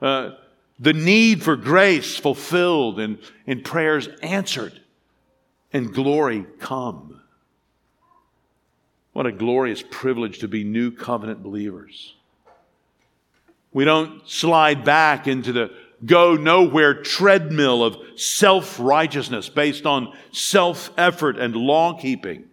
[0.00, 0.30] Uh,
[0.80, 4.80] the need for grace fulfilled and, and prayers answered
[5.72, 7.21] and glory come.
[9.12, 12.14] What a glorious privilege to be new covenant believers.
[13.72, 15.70] We don't slide back into the
[16.04, 22.44] go nowhere treadmill of self righteousness based on self effort and law keeping.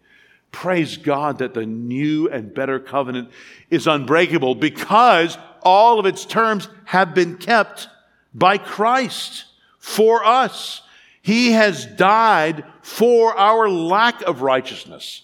[0.51, 3.30] Praise God that the new and better covenant
[3.70, 7.88] is unbreakable because all of its terms have been kept
[8.34, 9.45] by Christ
[9.78, 10.82] for us.
[11.22, 15.22] He has died for our lack of righteousness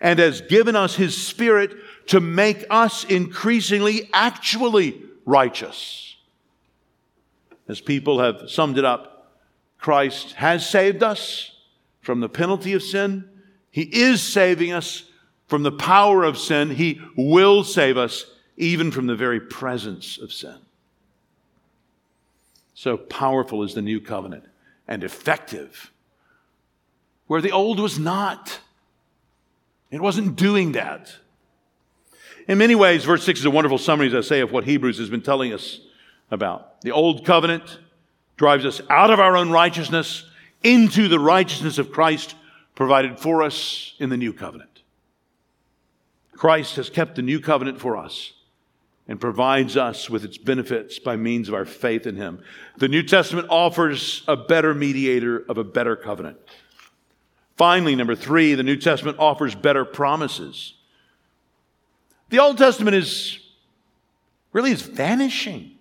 [0.00, 1.72] and has given us His Spirit
[2.06, 6.16] to make us increasingly actually righteous.
[7.68, 9.36] As people have summed it up,
[9.78, 11.52] Christ has saved us
[12.00, 13.28] from the penalty of sin.
[13.70, 15.04] He is saving us
[15.46, 16.70] from the power of sin.
[16.70, 18.26] He will save us
[18.56, 20.56] even from the very presence of sin.
[22.74, 24.44] So powerful is the new covenant
[24.86, 25.90] and effective,
[27.26, 28.60] where the old was not.
[29.90, 31.14] It wasn't doing that.
[32.46, 34.98] In many ways, verse 6 is a wonderful summary, as I say, of what Hebrews
[34.98, 35.80] has been telling us
[36.30, 36.80] about.
[36.82, 37.78] The old covenant
[38.36, 40.24] drives us out of our own righteousness
[40.62, 42.34] into the righteousness of Christ
[42.74, 44.82] provided for us in the new covenant.
[46.32, 48.32] Christ has kept the new covenant for us
[49.08, 52.42] and provides us with its benefits by means of our faith in Him.
[52.76, 56.36] The New Testament offers a better mediator of a better covenant.
[57.58, 60.74] Finally, number three, the New Testament offers better promises.
[62.30, 63.40] The Old Testament is
[64.52, 65.72] really is vanishing.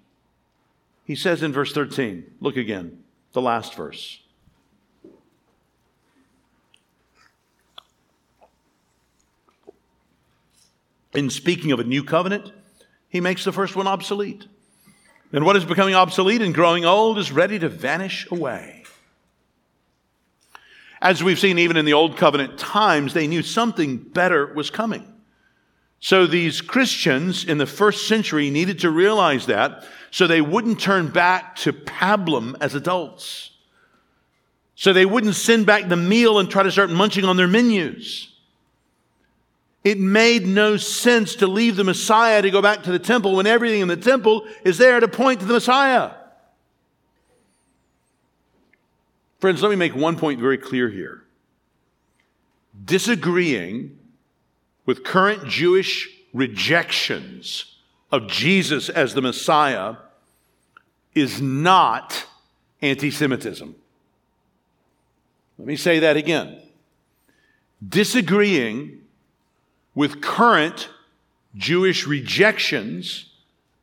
[1.06, 3.04] He says in verse 13, look again,
[3.34, 4.20] the last verse.
[11.14, 12.52] In speaking of a new covenant,
[13.08, 14.48] he makes the first one obsolete.
[15.32, 18.77] And what is becoming obsolete and growing old is ready to vanish away.
[21.02, 25.14] As we've seen even in the Old Covenant times, they knew something better was coming.
[26.00, 31.10] So these Christians in the first century needed to realize that so they wouldn't turn
[31.10, 33.52] back to pablum as adults.
[34.76, 38.32] So they wouldn't send back the meal and try to start munching on their menus.
[39.84, 43.48] It made no sense to leave the Messiah to go back to the temple when
[43.48, 46.12] everything in the temple is there to point to the Messiah.
[49.40, 51.24] Friends, let me make one point very clear here.
[52.84, 53.98] Disagreeing
[54.86, 57.76] with current Jewish rejections
[58.12, 59.98] of Jesus as the Messiah
[61.14, 62.26] is not
[62.82, 63.76] anti Semitism.
[65.58, 66.62] Let me say that again.
[67.88, 69.02] Disagreeing
[69.94, 70.90] with current
[71.56, 73.32] Jewish rejections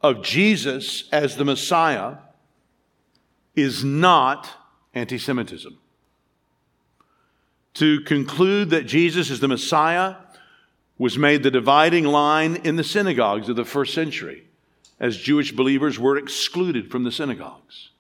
[0.01, 2.17] of Jesus as the Messiah
[3.57, 4.49] is not
[4.95, 5.76] anti Semitism.
[7.74, 10.16] To conclude that Jesus is the Messiah
[10.97, 14.45] was made the dividing line in the synagogues of the first century
[15.01, 17.90] as Jewish believers were excluded from the synagogues.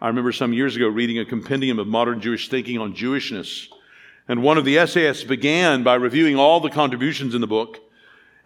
[0.00, 3.68] I remember some years ago reading a compendium of modern Jewish thinking on Jewishness
[4.28, 7.78] and one of the essayists began by reviewing all the contributions in the book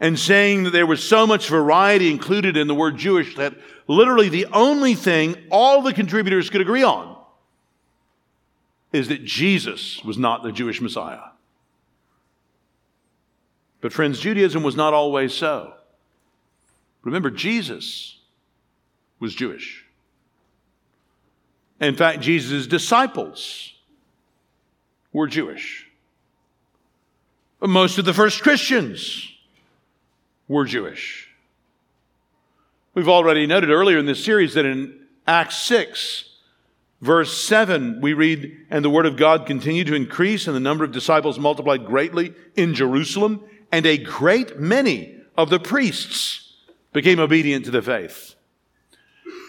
[0.01, 3.55] and saying that there was so much variety included in the word Jewish that
[3.89, 7.17] literally the only thing all the contributors could agree on
[8.93, 11.21] is that Jesus was not the Jewish Messiah.
[13.81, 15.75] But, friends, Judaism was not always so.
[17.03, 18.19] Remember, Jesus
[19.21, 19.85] was Jewish.
[21.81, 23.75] In fact, Jesus' disciples
[25.13, 25.87] were Jewish.
[27.61, 29.33] Most of the first Christians
[30.49, 31.29] were Jewish.
[32.95, 36.25] We've already noted earlier in this series that in Acts 6,
[37.01, 40.85] verse 7, we read, And the word of God continued to increase, and the number
[40.85, 46.55] of disciples multiplied greatly in Jerusalem, and a great many of the priests
[46.93, 48.35] became obedient to the faith.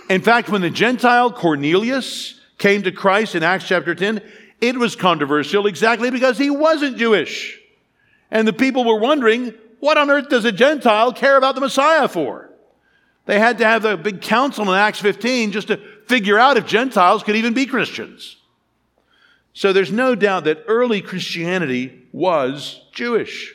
[0.09, 4.21] In fact, when the Gentile Cornelius came to Christ in Acts chapter 10,
[4.59, 7.59] it was controversial exactly because he wasn't Jewish.
[8.31, 12.07] And the people were wondering, what on earth does a Gentile care about the Messiah
[12.07, 12.49] for?
[13.25, 16.65] They had to have a big council in Acts 15 just to figure out if
[16.65, 18.37] Gentiles could even be Christians.
[19.53, 23.53] So there's no doubt that early Christianity was Jewish.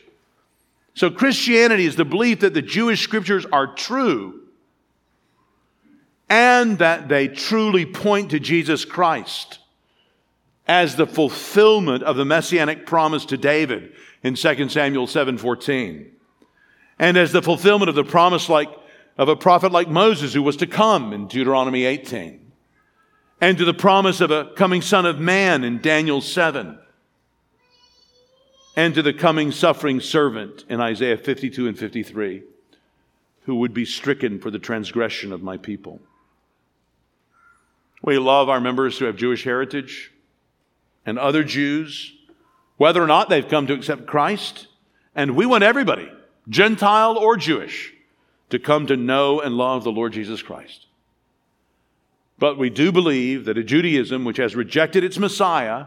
[0.94, 4.40] So Christianity is the belief that the Jewish scriptures are true
[6.28, 9.58] and that they truly point to Jesus Christ
[10.66, 13.92] as the fulfillment of the messianic promise to David
[14.22, 16.10] in 2 Samuel 7:14.
[16.98, 18.68] And as the fulfillment of the promise like
[19.18, 22.40] of a prophet like Moses who was to come in Deuteronomy 18.
[23.40, 26.78] And to the promise of a coming son of man in Daniel 7.
[28.76, 32.42] And to the coming suffering servant in Isaiah 52 and 53
[33.44, 36.00] who would be stricken for the transgression of my people.
[38.02, 40.12] We love our members who have Jewish heritage
[41.04, 42.12] and other Jews,
[42.82, 44.66] whether or not they've come to accept Christ.
[45.14, 46.10] And we want everybody,
[46.48, 47.94] Gentile or Jewish,
[48.50, 50.86] to come to know and love the Lord Jesus Christ.
[52.40, 55.86] But we do believe that a Judaism which has rejected its Messiah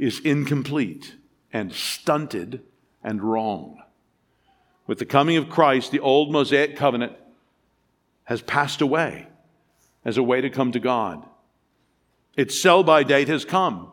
[0.00, 1.14] is incomplete
[1.52, 2.60] and stunted
[3.04, 3.80] and wrong.
[4.88, 7.12] With the coming of Christ, the old Mosaic covenant
[8.24, 9.28] has passed away
[10.04, 11.24] as a way to come to God.
[12.36, 13.92] Its sell by date has come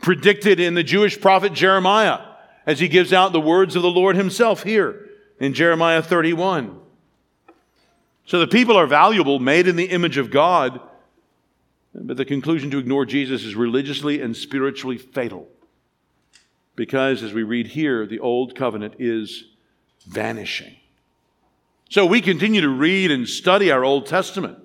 [0.00, 2.20] predicted in the Jewish prophet Jeremiah
[2.66, 5.08] as he gives out the words of the Lord himself here
[5.40, 6.78] in Jeremiah 31.
[8.26, 10.80] So the people are valuable, made in the image of God,
[11.94, 15.48] but the conclusion to ignore Jesus is religiously and spiritually fatal.
[16.76, 19.44] Because, as we read here, the old covenant is
[20.06, 20.76] vanishing.
[21.90, 24.58] So we continue to read and study our Old Testament,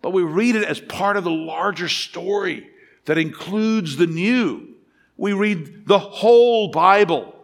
[0.00, 2.70] but we read it as part of the larger story
[3.06, 4.69] that includes the new.
[5.20, 7.36] We read the whole Bible.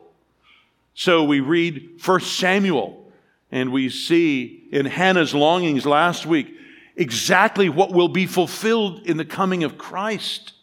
[0.94, 3.12] So we read 1 Samuel
[3.52, 6.56] and we see in Hannah's longings last week
[6.96, 10.54] exactly what will be fulfilled in the coming of Christ.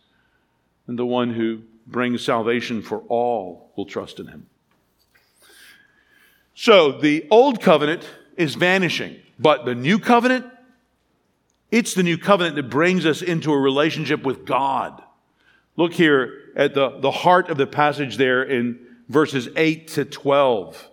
[0.87, 4.47] And the one who brings salvation for all will trust in him.
[6.55, 10.47] So the old covenant is vanishing, but the new covenant,
[11.69, 15.03] it's the new covenant that brings us into a relationship with God.
[15.77, 18.79] Look here at the, the heart of the passage there in
[19.09, 20.89] verses 8 to 12.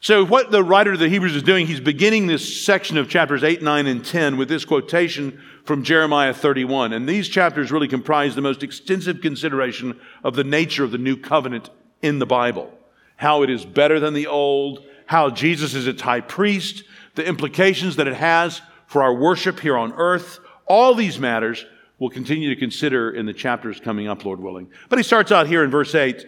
[0.00, 3.42] So, what the writer of the Hebrews is doing, he's beginning this section of chapters
[3.42, 6.92] 8, 9, and 10 with this quotation from Jeremiah 31.
[6.92, 11.16] And these chapters really comprise the most extensive consideration of the nature of the new
[11.16, 11.70] covenant
[12.02, 12.72] in the Bible
[13.16, 16.84] how it is better than the old, how Jesus is its high priest,
[17.14, 20.38] the implications that it has for our worship here on earth.
[20.66, 21.64] All these matters
[21.98, 24.70] we'll continue to consider in the chapters coming up, Lord willing.
[24.88, 26.24] But he starts out here in verse 8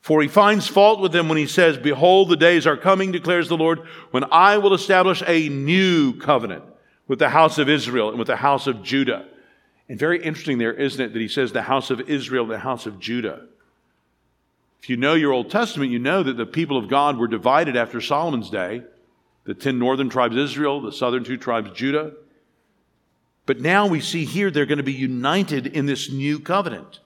[0.00, 3.48] For he finds fault with them when he says, Behold, the days are coming, declares
[3.48, 3.80] the Lord,
[4.10, 6.64] when I will establish a new covenant
[7.08, 9.26] with the house of Israel and with the house of Judah.
[9.88, 12.86] And very interesting there, isn't it, that he says the house of Israel the house
[12.86, 13.46] of Judah.
[14.82, 17.76] If you know your Old Testament, you know that the people of God were divided
[17.76, 18.82] after Solomon's day
[19.44, 22.12] the ten northern tribes Israel, the southern two tribes Judah.
[23.46, 27.00] But now we see here they're going to be united in this new covenant.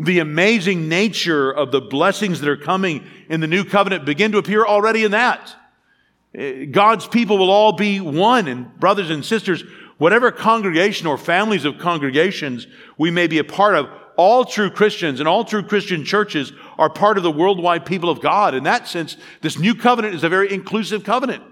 [0.00, 4.38] The amazing nature of the blessings that are coming in the new covenant begin to
[4.38, 5.54] appear already in that.
[6.34, 9.62] Eh, God's people will all be one, and brothers and sisters,
[9.98, 12.66] whatever congregation or families of congregations
[12.98, 16.88] we may be a part of, all true Christians and all true Christian churches are
[16.88, 18.54] part of the worldwide people of God.
[18.54, 21.42] In that sense, this new covenant is a very inclusive covenant.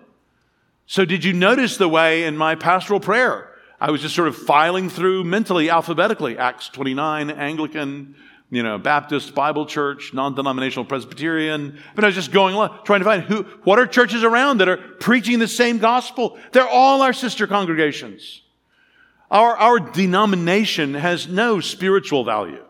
[0.87, 3.53] So, did you notice the way in my pastoral prayer
[3.85, 8.14] I was just sort of filing through mentally, alphabetically Acts 29, Anglican,
[8.49, 11.78] you know, Baptist, Bible Church, non denominational Presbyterian.
[11.95, 14.70] But I was just going along, trying to find who, what are churches around that
[14.70, 16.39] are preaching the same gospel?
[16.53, 18.41] They're all our sister congregations.
[19.30, 22.64] Our, our denomination has no spiritual value.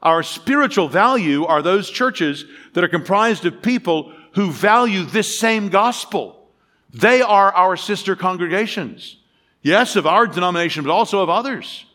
[0.00, 5.68] Our spiritual value are those churches that are comprised of people who value this same
[5.68, 6.48] gospel.
[6.90, 9.18] They are our sister congregations.
[9.64, 11.86] Yes, of our denomination, but also of others.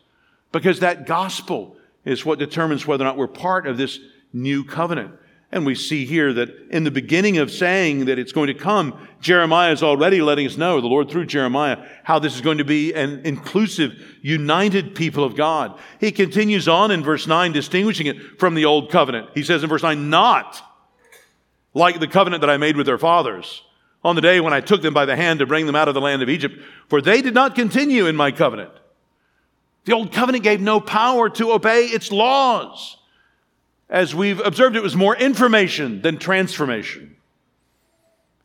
[0.50, 4.00] Because that gospel is what determines whether or not we're part of this
[4.32, 5.14] new covenant.
[5.52, 9.08] And we see here that in the beginning of saying that it's going to come,
[9.20, 12.64] Jeremiah is already letting us know, the Lord through Jeremiah, how this is going to
[12.64, 15.78] be an inclusive, united people of God.
[16.00, 19.30] He continues on in verse 9, distinguishing it from the old covenant.
[19.34, 20.60] He says in verse 9, not
[21.72, 23.62] like the covenant that I made with their fathers
[24.02, 25.94] on the day when I took them by the hand to bring them out of
[25.94, 26.56] the land of Egypt,
[26.88, 28.72] for they did not continue in my covenant.
[29.84, 32.96] The old covenant gave no power to obey its laws.
[33.88, 37.16] As we've observed, it was more information than transformation.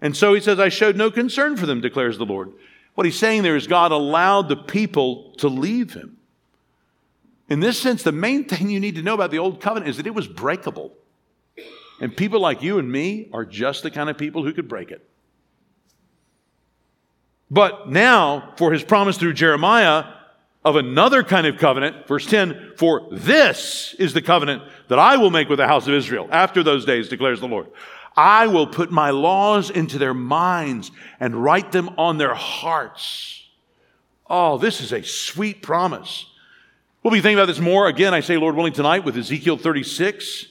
[0.02, 2.52] And so he says, I showed no concern for them, declares the Lord.
[2.96, 6.18] What he's saying there is God allowed the people to leave him.
[7.48, 9.98] In this sense, the main thing you need to know about the Old Covenant is
[9.98, 10.94] that it was breakable.
[12.02, 14.92] And people like you and me are just the kind of people who could break
[14.92, 15.08] it.
[17.50, 20.06] But now, for his promise through Jeremiah,
[20.66, 22.08] of another kind of covenant.
[22.08, 25.94] Verse 10, for this is the covenant that I will make with the house of
[25.94, 27.68] Israel after those days, declares the Lord.
[28.18, 30.90] I will put my laws into their minds
[31.20, 33.44] and write them on their hearts.
[34.28, 36.26] Oh, this is a sweet promise.
[37.04, 40.48] We'll be thinking about this more again, I say, Lord willing, tonight with Ezekiel 36,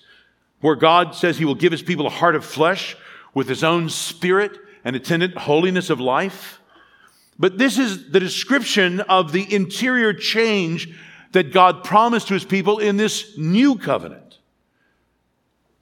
[0.60, 2.96] where God says he will give his people a heart of flesh
[3.34, 6.60] with his own spirit and attendant holiness of life.
[7.38, 10.94] But this is the description of the interior change
[11.32, 14.38] that God promised to his people in this new covenant.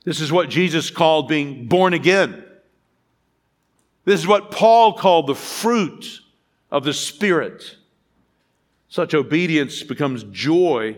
[0.04, 2.44] This is what Jesus called being born again.
[4.04, 6.20] This is what Paul called the fruit
[6.70, 7.76] of the Spirit.
[8.88, 10.96] Such obedience becomes joy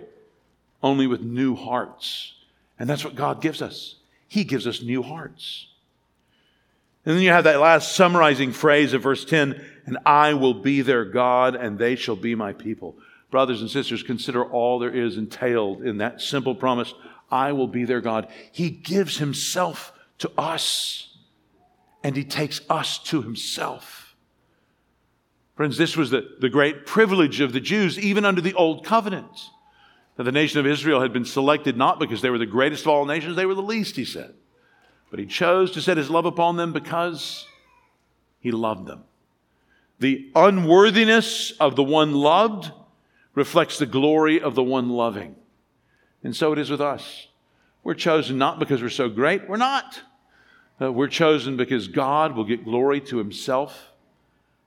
[0.82, 2.34] only with new hearts.
[2.78, 3.96] And that's what God gives us.
[4.28, 5.66] He gives us new hearts.
[7.04, 10.82] And then you have that last summarizing phrase of verse 10 and I will be
[10.82, 12.96] their God, and they shall be my people.
[13.30, 16.94] Brothers and sisters, consider all there is entailed in that simple promise
[17.30, 18.28] I will be their God.
[18.52, 21.16] He gives himself to us,
[22.02, 24.14] and he takes us to himself.
[25.56, 29.50] Friends, this was the, the great privilege of the Jews, even under the Old Covenant.
[30.16, 32.88] That the nation of Israel had been selected not because they were the greatest of
[32.88, 34.34] all nations, they were the least, he said.
[35.10, 37.46] But he chose to set his love upon them because
[38.40, 39.04] he loved them.
[40.04, 42.70] The unworthiness of the one loved
[43.34, 45.34] reflects the glory of the one loving.
[46.22, 47.28] And so it is with us.
[47.82, 50.02] We're chosen not because we're so great, we're not.
[50.78, 53.92] Uh, we're chosen because God will get glory to himself.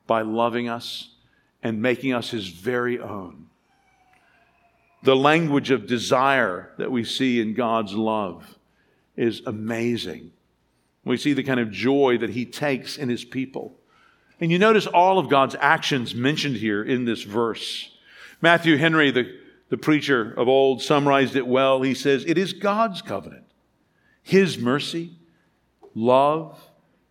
[0.08, 1.12] by loving us
[1.62, 3.46] and making us his very own.
[5.04, 8.58] The language of desire that we see in God's love
[9.16, 10.32] is amazing.
[11.06, 13.78] We see the kind of joy that he takes in his people.
[14.40, 17.90] And you notice all of God's actions mentioned here in this verse.
[18.42, 19.36] Matthew Henry, the,
[19.70, 21.82] the preacher of old, summarized it well.
[21.82, 23.46] He says, It is God's covenant,
[24.22, 25.12] his mercy,
[25.96, 26.60] love,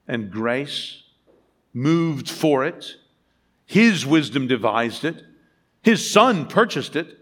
[0.06, 1.02] and grace
[1.74, 2.94] moved for it.
[3.66, 5.22] His wisdom devised it.
[5.82, 7.18] His son purchased it.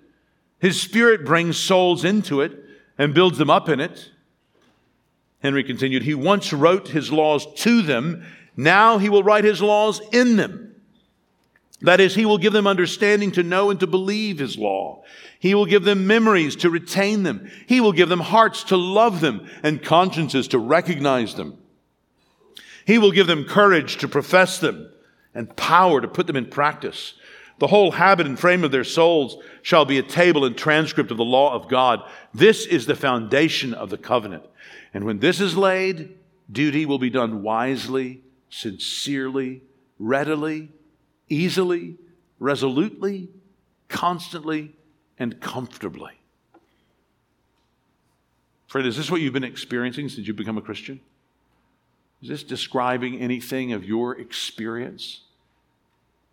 [0.58, 2.52] His spirit brings souls into it
[2.96, 4.10] and builds them up in it.
[5.42, 8.24] Henry continued, He once wrote his laws to them.
[8.56, 10.74] Now he will write his laws in them.
[11.80, 15.02] That is, he will give them understanding to know and to believe his law.
[15.38, 17.50] He will give them memories to retain them.
[17.66, 21.58] He will give them hearts to love them and consciences to recognize them.
[22.86, 24.90] He will give them courage to profess them
[25.34, 27.14] and power to put them in practice.
[27.58, 31.16] The whole habit and frame of their souls shall be a table and transcript of
[31.18, 32.02] the law of God.
[32.32, 34.44] This is the foundation of the covenant.
[34.92, 36.16] And when this is laid,
[36.50, 38.23] duty will be done wisely,
[38.54, 39.60] sincerely,
[39.98, 40.68] readily,
[41.28, 41.96] easily,
[42.38, 43.28] resolutely,
[43.88, 44.72] constantly,
[45.18, 46.12] and comfortably.
[48.68, 51.00] Friend, is this what you've been experiencing since you've become a Christian?
[52.22, 55.22] Is this describing anything of your experience?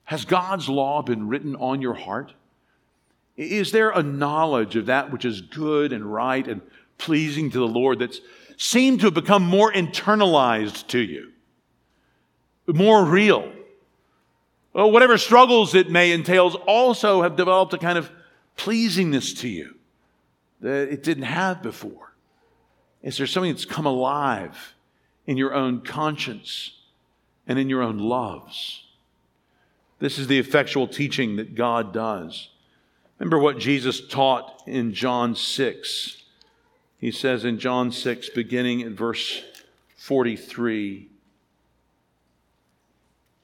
[0.03, 2.33] Has God's law been written on your heart?
[3.35, 6.61] Is there a knowledge of that which is good and right and
[6.99, 8.21] pleasing to the Lord that's
[8.57, 11.30] seemed to have become more internalized to you,
[12.67, 13.51] more real.
[14.73, 18.09] Well, whatever struggles it may entail also have developed a kind of
[18.57, 19.75] pleasingness to you
[20.61, 22.13] that it didn't have before.
[23.01, 24.73] Is there something that's come alive
[25.25, 26.77] in your own conscience
[27.47, 28.85] and in your own loves?
[29.99, 32.49] This is the effectual teaching that God does.
[33.19, 36.21] Remember what Jesus taught in John 6
[37.01, 39.41] he says in John 6, beginning at verse
[39.97, 41.09] 43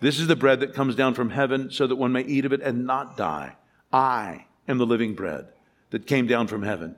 [0.00, 2.52] This is the bread that comes down from heaven so that one may eat of
[2.52, 3.56] it and not die.
[3.92, 5.48] I am the living bread
[5.90, 6.96] that came down from heaven.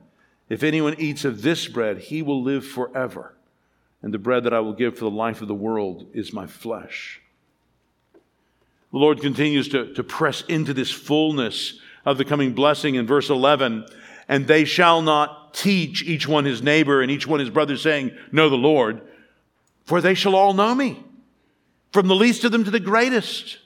[0.49, 3.35] If anyone eats of this bread, he will live forever.
[4.01, 6.47] And the bread that I will give for the life of the world is my
[6.47, 7.21] flesh.
[8.91, 13.29] The Lord continues to, to press into this fullness of the coming blessing in verse
[13.29, 13.85] 11
[14.27, 18.11] and they shall not teach each one his neighbor and each one his brother, saying,
[18.31, 19.01] Know the Lord,
[19.85, 21.03] for they shall all know me,
[21.91, 23.57] from the least of them to the greatest.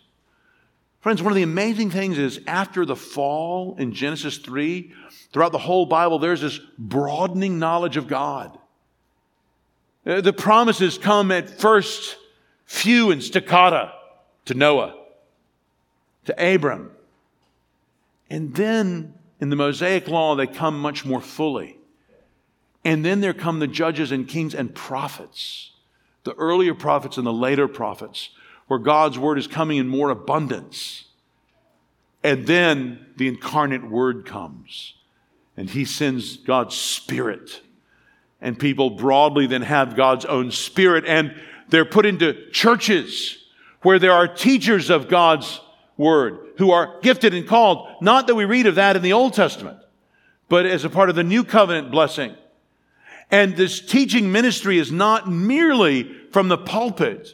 [1.01, 4.93] Friends, one of the amazing things is after the fall in Genesis 3,
[5.33, 8.57] throughout the whole Bible, there's this broadening knowledge of God.
[10.05, 12.17] Uh, the promises come at first
[12.65, 13.91] few and staccato
[14.45, 14.95] to Noah,
[16.25, 16.91] to Abram.
[18.29, 21.77] And then in the Mosaic law, they come much more fully.
[22.83, 25.71] And then there come the judges and kings and prophets,
[26.23, 28.29] the earlier prophets and the later prophets,
[28.67, 31.05] where God's word is coming in more abundance.
[32.23, 34.93] And then the incarnate word comes,
[35.57, 37.61] and he sends God's spirit.
[38.39, 41.35] And people broadly then have God's own spirit, and
[41.69, 43.37] they're put into churches
[43.81, 45.59] where there are teachers of God's
[45.97, 47.87] word, who are gifted and called.
[48.01, 49.79] Not that we read of that in the Old Testament,
[50.49, 52.35] but as a part of the new covenant blessing.
[53.31, 57.33] And this teaching ministry is not merely from the pulpit,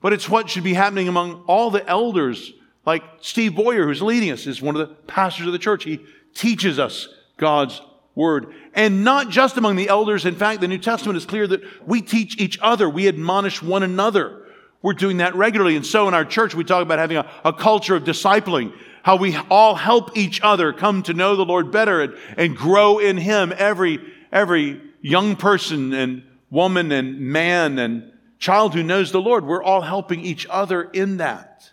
[0.00, 2.52] but it's what should be happening among all the elders,
[2.84, 5.84] like Steve Boyer, who's leading us, is one of the pastors of the church.
[5.84, 6.00] He
[6.34, 7.80] teaches us God's
[8.14, 8.52] word.
[8.74, 10.26] And not just among the elders.
[10.26, 12.88] In fact, the New Testament is clear that we teach each other.
[12.88, 14.46] We admonish one another.
[14.82, 15.76] We're doing that regularly.
[15.76, 18.72] And so in our church, we talk about having a, a culture of discipling,
[19.02, 22.98] how we all help each other come to know the Lord better and, and grow
[22.98, 23.52] in Him.
[23.56, 24.00] Every,
[24.32, 29.82] every young person and woman and man and child who knows the Lord, we're all
[29.82, 31.70] helping each other in that.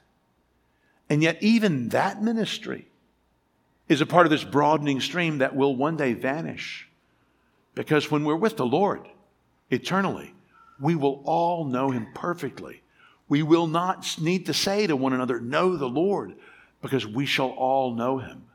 [1.10, 2.88] And yet, even that ministry
[3.88, 6.88] is a part of this broadening stream that will one day vanish.
[7.76, 9.08] Because when we're with the Lord
[9.70, 10.34] eternally,
[10.80, 12.82] we will all know Him perfectly
[13.30, 16.36] we will not need to say to one another, Know the Lord,
[16.82, 18.46] because we shall all know him.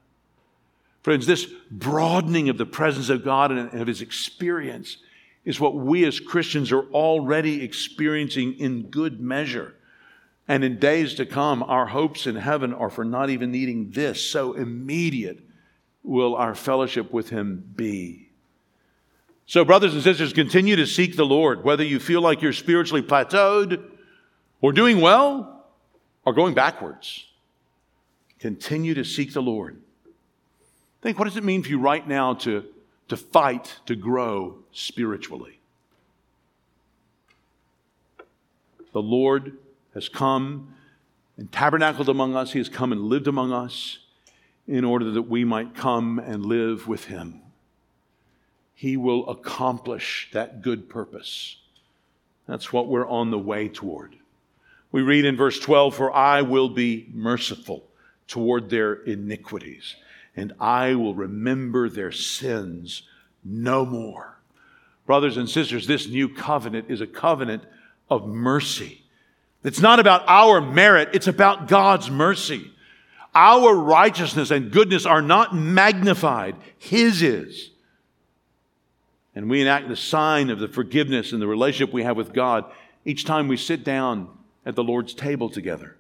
[1.03, 4.98] Friends, this broadening of the presence of God and of his experience
[5.44, 9.74] is what we as Christians are already experiencing in good measure.
[10.46, 14.24] And in days to come, our hopes in heaven are for not even needing this.
[14.24, 15.40] So immediate
[16.05, 18.28] will our fellowship with him be.
[19.46, 23.03] So, brothers and sisters, continue to seek the Lord, whether you feel like you're spiritually
[23.03, 23.82] plateaued
[24.61, 25.66] or doing well
[26.24, 27.26] or going backwards.
[28.38, 29.82] Continue to seek the Lord.
[31.03, 32.64] Think, what does it mean for you right now to,
[33.09, 35.59] to fight to grow spiritually?
[38.92, 39.59] The Lord
[39.94, 40.74] has come
[41.36, 42.53] and tabernacled among us.
[42.53, 43.98] He has come and lived among us
[44.68, 47.40] in order that we might come and live with Him.
[48.74, 51.57] He will accomplish that good purpose.
[52.46, 54.16] That's what we're on the way toward.
[54.92, 57.84] We read in verse 12, For I will be merciful
[58.28, 59.96] toward their iniquities
[60.37, 63.03] and I will remember their sins
[63.45, 64.39] no more.
[65.07, 67.64] Brothers and sisters, this new covenant is a covenant
[68.09, 69.03] of mercy.
[69.64, 72.70] It's not about our merit, it's about God's mercy.
[73.35, 77.70] Our righteousness and goodness are not magnified, His is.
[79.35, 82.70] And we enact the sign of the forgiveness and the relationship we have with God
[83.05, 84.28] each time we sit down
[84.66, 85.97] at the Lord's table together,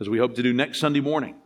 [0.00, 1.36] as we hope to do next Sunday morning.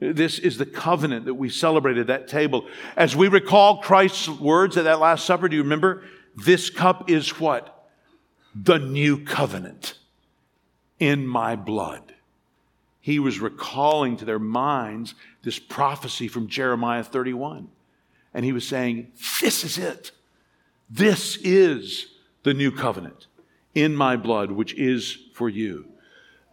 [0.00, 2.66] This is the covenant that we celebrated at that table.
[2.96, 6.02] As we recall Christ's words at that Last Supper, do you remember?
[6.36, 7.88] This cup is what?
[8.54, 9.98] The new covenant
[10.98, 12.14] in my blood.
[13.00, 17.68] He was recalling to their minds this prophecy from Jeremiah 31.
[18.32, 20.10] And he was saying, This is it.
[20.90, 22.06] This is
[22.42, 23.26] the new covenant
[23.74, 25.86] in my blood, which is for you.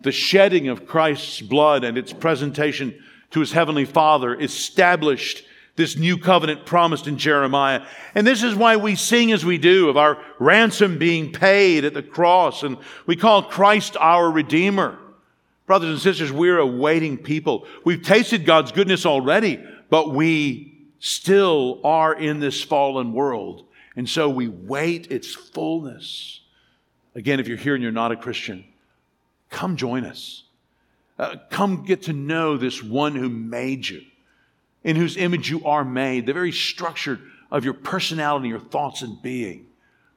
[0.01, 3.01] The shedding of Christ's blood and its presentation
[3.31, 7.85] to his heavenly Father established this new covenant promised in Jeremiah.
[8.13, 11.93] And this is why we sing as we do of our ransom being paid at
[11.93, 14.97] the cross, and we call Christ our Redeemer.
[15.65, 17.65] Brothers and sisters, we're a waiting people.
[17.85, 23.65] We've tasted God's goodness already, but we still are in this fallen world.
[23.95, 26.41] And so we wait its fullness.
[27.15, 28.65] Again, if you're here and you're not a Christian,
[29.49, 30.43] come join us.
[31.21, 34.01] Uh, come get to know this one who made you,
[34.83, 36.25] in whose image you are made.
[36.25, 37.19] The very structure
[37.51, 39.67] of your personality, your thoughts, and being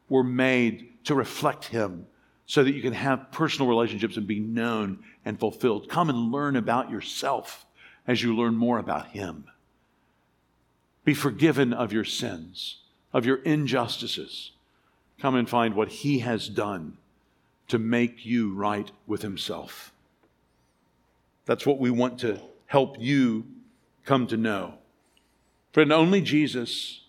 [0.08, 2.06] were made to reflect Him
[2.46, 5.90] so that you can have personal relationships and be known and fulfilled.
[5.90, 7.66] Come and learn about yourself
[8.06, 9.44] as you learn more about Him.
[11.04, 12.78] Be forgiven of your sins,
[13.12, 14.52] of your injustices.
[15.20, 16.96] Come and find what He has done
[17.68, 19.93] to make you right with Himself.
[21.46, 23.46] That's what we want to help you
[24.04, 24.74] come to know.
[25.72, 27.02] Friend, only Jesus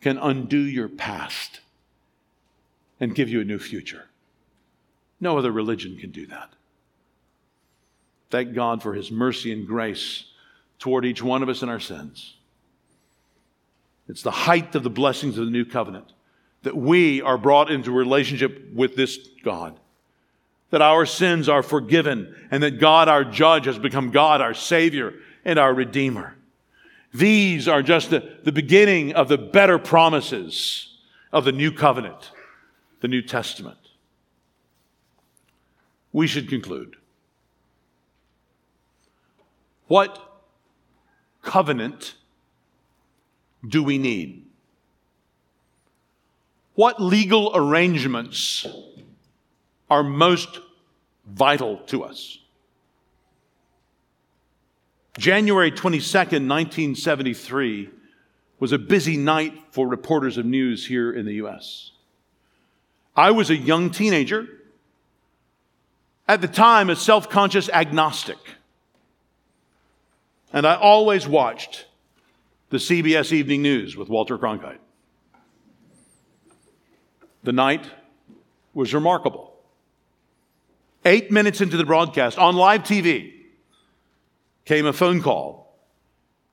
[0.00, 1.60] can undo your past
[3.00, 4.08] and give you a new future.
[5.20, 6.50] No other religion can do that.
[8.30, 10.24] Thank God for his mercy and grace
[10.78, 12.36] toward each one of us in our sins.
[14.08, 16.12] It's the height of the blessings of the new covenant
[16.62, 19.78] that we are brought into relationship with this God
[20.72, 25.12] that our sins are forgiven, and that God, our judge, has become God, our Savior,
[25.44, 26.34] and our Redeemer.
[27.12, 30.96] These are just the, the beginning of the better promises
[31.30, 32.30] of the new covenant,
[33.00, 33.76] the New Testament.
[36.10, 36.96] We should conclude.
[39.88, 40.40] What
[41.42, 42.14] covenant
[43.68, 44.46] do we need?
[46.76, 48.66] What legal arrangements
[49.92, 50.58] are most
[51.26, 52.38] vital to us.
[55.18, 57.90] January 22nd, 1973
[58.58, 61.90] was a busy night for reporters of news here in the U.S.
[63.14, 64.48] I was a young teenager,
[66.26, 68.38] at the time a self conscious agnostic,
[70.54, 71.84] and I always watched
[72.70, 74.78] the CBS Evening News with Walter Cronkite.
[77.42, 77.84] The night
[78.72, 79.51] was remarkable.
[81.04, 83.32] Eight minutes into the broadcast on live TV
[84.64, 85.76] came a phone call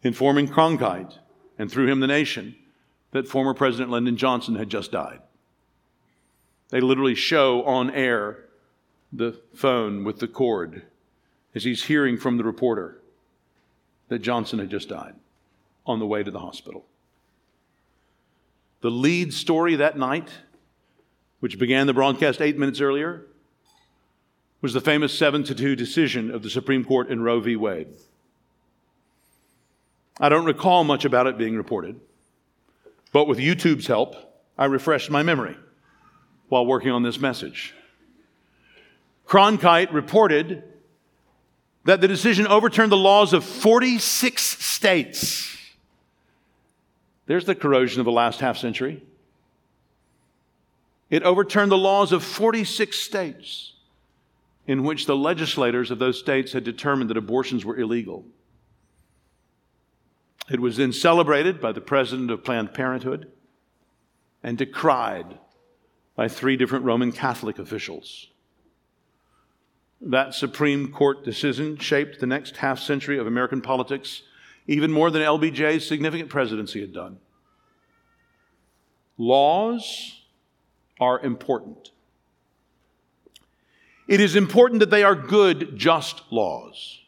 [0.01, 1.19] informing Cronkite
[1.59, 2.55] and through him the nation
[3.11, 5.19] that former President Lyndon Johnson had just died.
[6.69, 8.45] They literally show on air
[9.13, 10.83] the phone with the cord
[11.53, 12.99] as he's hearing from the reporter
[14.07, 15.13] that Johnson had just died
[15.85, 16.85] on the way to the hospital.
[18.81, 20.29] The lead story that night,
[21.39, 23.25] which began the broadcast eight minutes earlier,
[24.61, 27.55] was the famous 7 to 2 decision of the Supreme Court in Roe v.
[27.55, 27.87] Wade.
[30.19, 31.99] I don't recall much about it being reported,
[33.13, 34.15] but with YouTube's help,
[34.57, 35.55] I refreshed my memory
[36.49, 37.73] while working on this message.
[39.25, 40.63] Cronkite reported
[41.85, 45.57] that the decision overturned the laws of 46 states.
[47.27, 49.01] There's the corrosion of the last half century.
[51.09, 53.73] It overturned the laws of 46 states
[54.69, 58.23] in which the legislators of those states had determined that abortions were illegal.
[60.47, 63.31] It was then celebrated by the president of Planned Parenthood
[64.43, 65.39] and decried
[66.15, 68.27] by three different Roman Catholic officials.
[69.99, 74.21] That Supreme Court decision shaped the next half century of American politics
[74.67, 77.17] even more than LBJ's significant presidency had done.
[79.17, 80.21] Laws
[80.99, 81.89] are important.
[84.09, 86.99] It is important that they are good, just laws,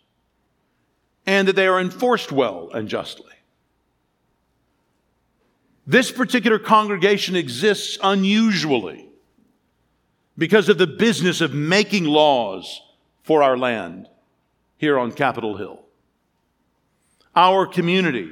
[1.26, 3.34] and that they are enforced well and justly.
[5.88, 9.10] This particular congregation exists unusually
[10.38, 12.84] because of the business of making laws
[13.24, 14.08] for our land
[14.78, 15.82] here on Capitol Hill.
[17.36, 18.30] Our community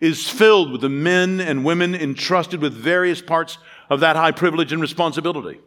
[0.00, 3.56] is filled with the men and women entrusted with various parts
[3.88, 5.60] of that high privilege and responsibility.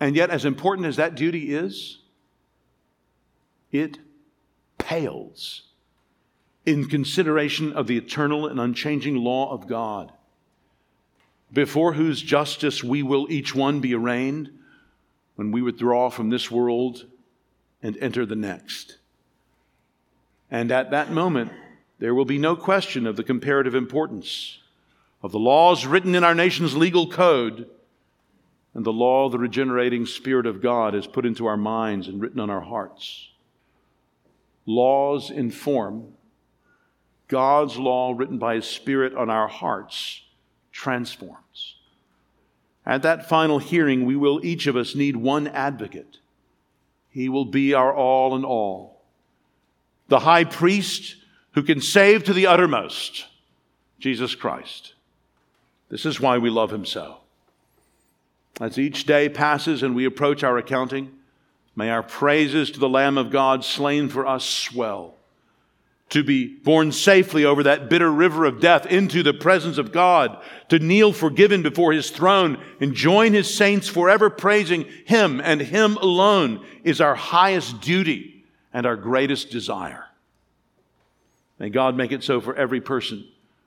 [0.00, 1.98] And yet, as important as that duty is,
[3.72, 3.98] it
[4.78, 5.62] pales
[6.64, 10.12] in consideration of the eternal and unchanging law of God,
[11.52, 14.50] before whose justice we will each one be arraigned
[15.36, 17.06] when we withdraw from this world
[17.82, 18.98] and enter the next.
[20.50, 21.52] And at that moment,
[21.98, 24.58] there will be no question of the comparative importance
[25.22, 27.68] of the laws written in our nation's legal code
[28.78, 32.20] and the law of the regenerating Spirit of God is put into our minds and
[32.20, 33.28] written on our hearts.
[34.66, 36.12] Laws inform
[37.26, 40.22] God's law written by His Spirit on our hearts
[40.70, 41.74] transforms.
[42.86, 46.18] At that final hearing, we will each of us need one advocate.
[47.10, 49.02] He will be our all in all.
[50.06, 51.16] The high priest
[51.54, 53.26] who can save to the uttermost,
[53.98, 54.94] Jesus Christ.
[55.88, 57.22] This is why we love him so.
[58.60, 61.12] As each day passes and we approach our accounting,
[61.76, 65.14] may our praises to the Lamb of God slain for us swell
[66.10, 70.42] to be borne safely over that bitter river of death into the presence of God,
[70.68, 75.96] to kneel forgiven before his throne and join his saints forever praising him and him
[75.98, 80.06] alone is our highest duty and our greatest desire.
[81.58, 83.26] May God make it so for every person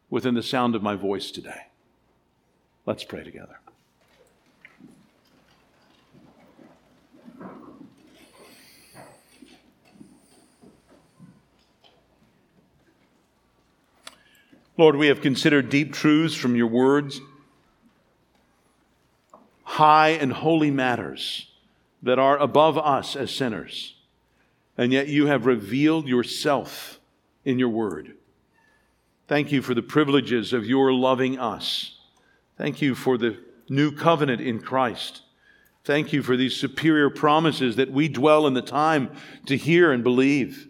[0.09, 1.67] within the sound of my voice today.
[2.85, 3.60] Let's pray together.
[14.81, 17.21] Lord, we have considered deep truths from your words,
[19.61, 21.51] high and holy matters
[22.01, 23.93] that are above us as sinners,
[24.79, 26.99] and yet you have revealed yourself
[27.45, 28.15] in your word.
[29.27, 31.99] Thank you for the privileges of your loving us.
[32.57, 33.37] Thank you for the
[33.69, 35.21] new covenant in Christ.
[35.83, 39.11] Thank you for these superior promises that we dwell in the time
[39.45, 40.67] to hear and believe.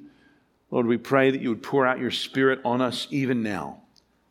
[0.69, 3.80] Lord, we pray that you would pour out your Spirit on us even now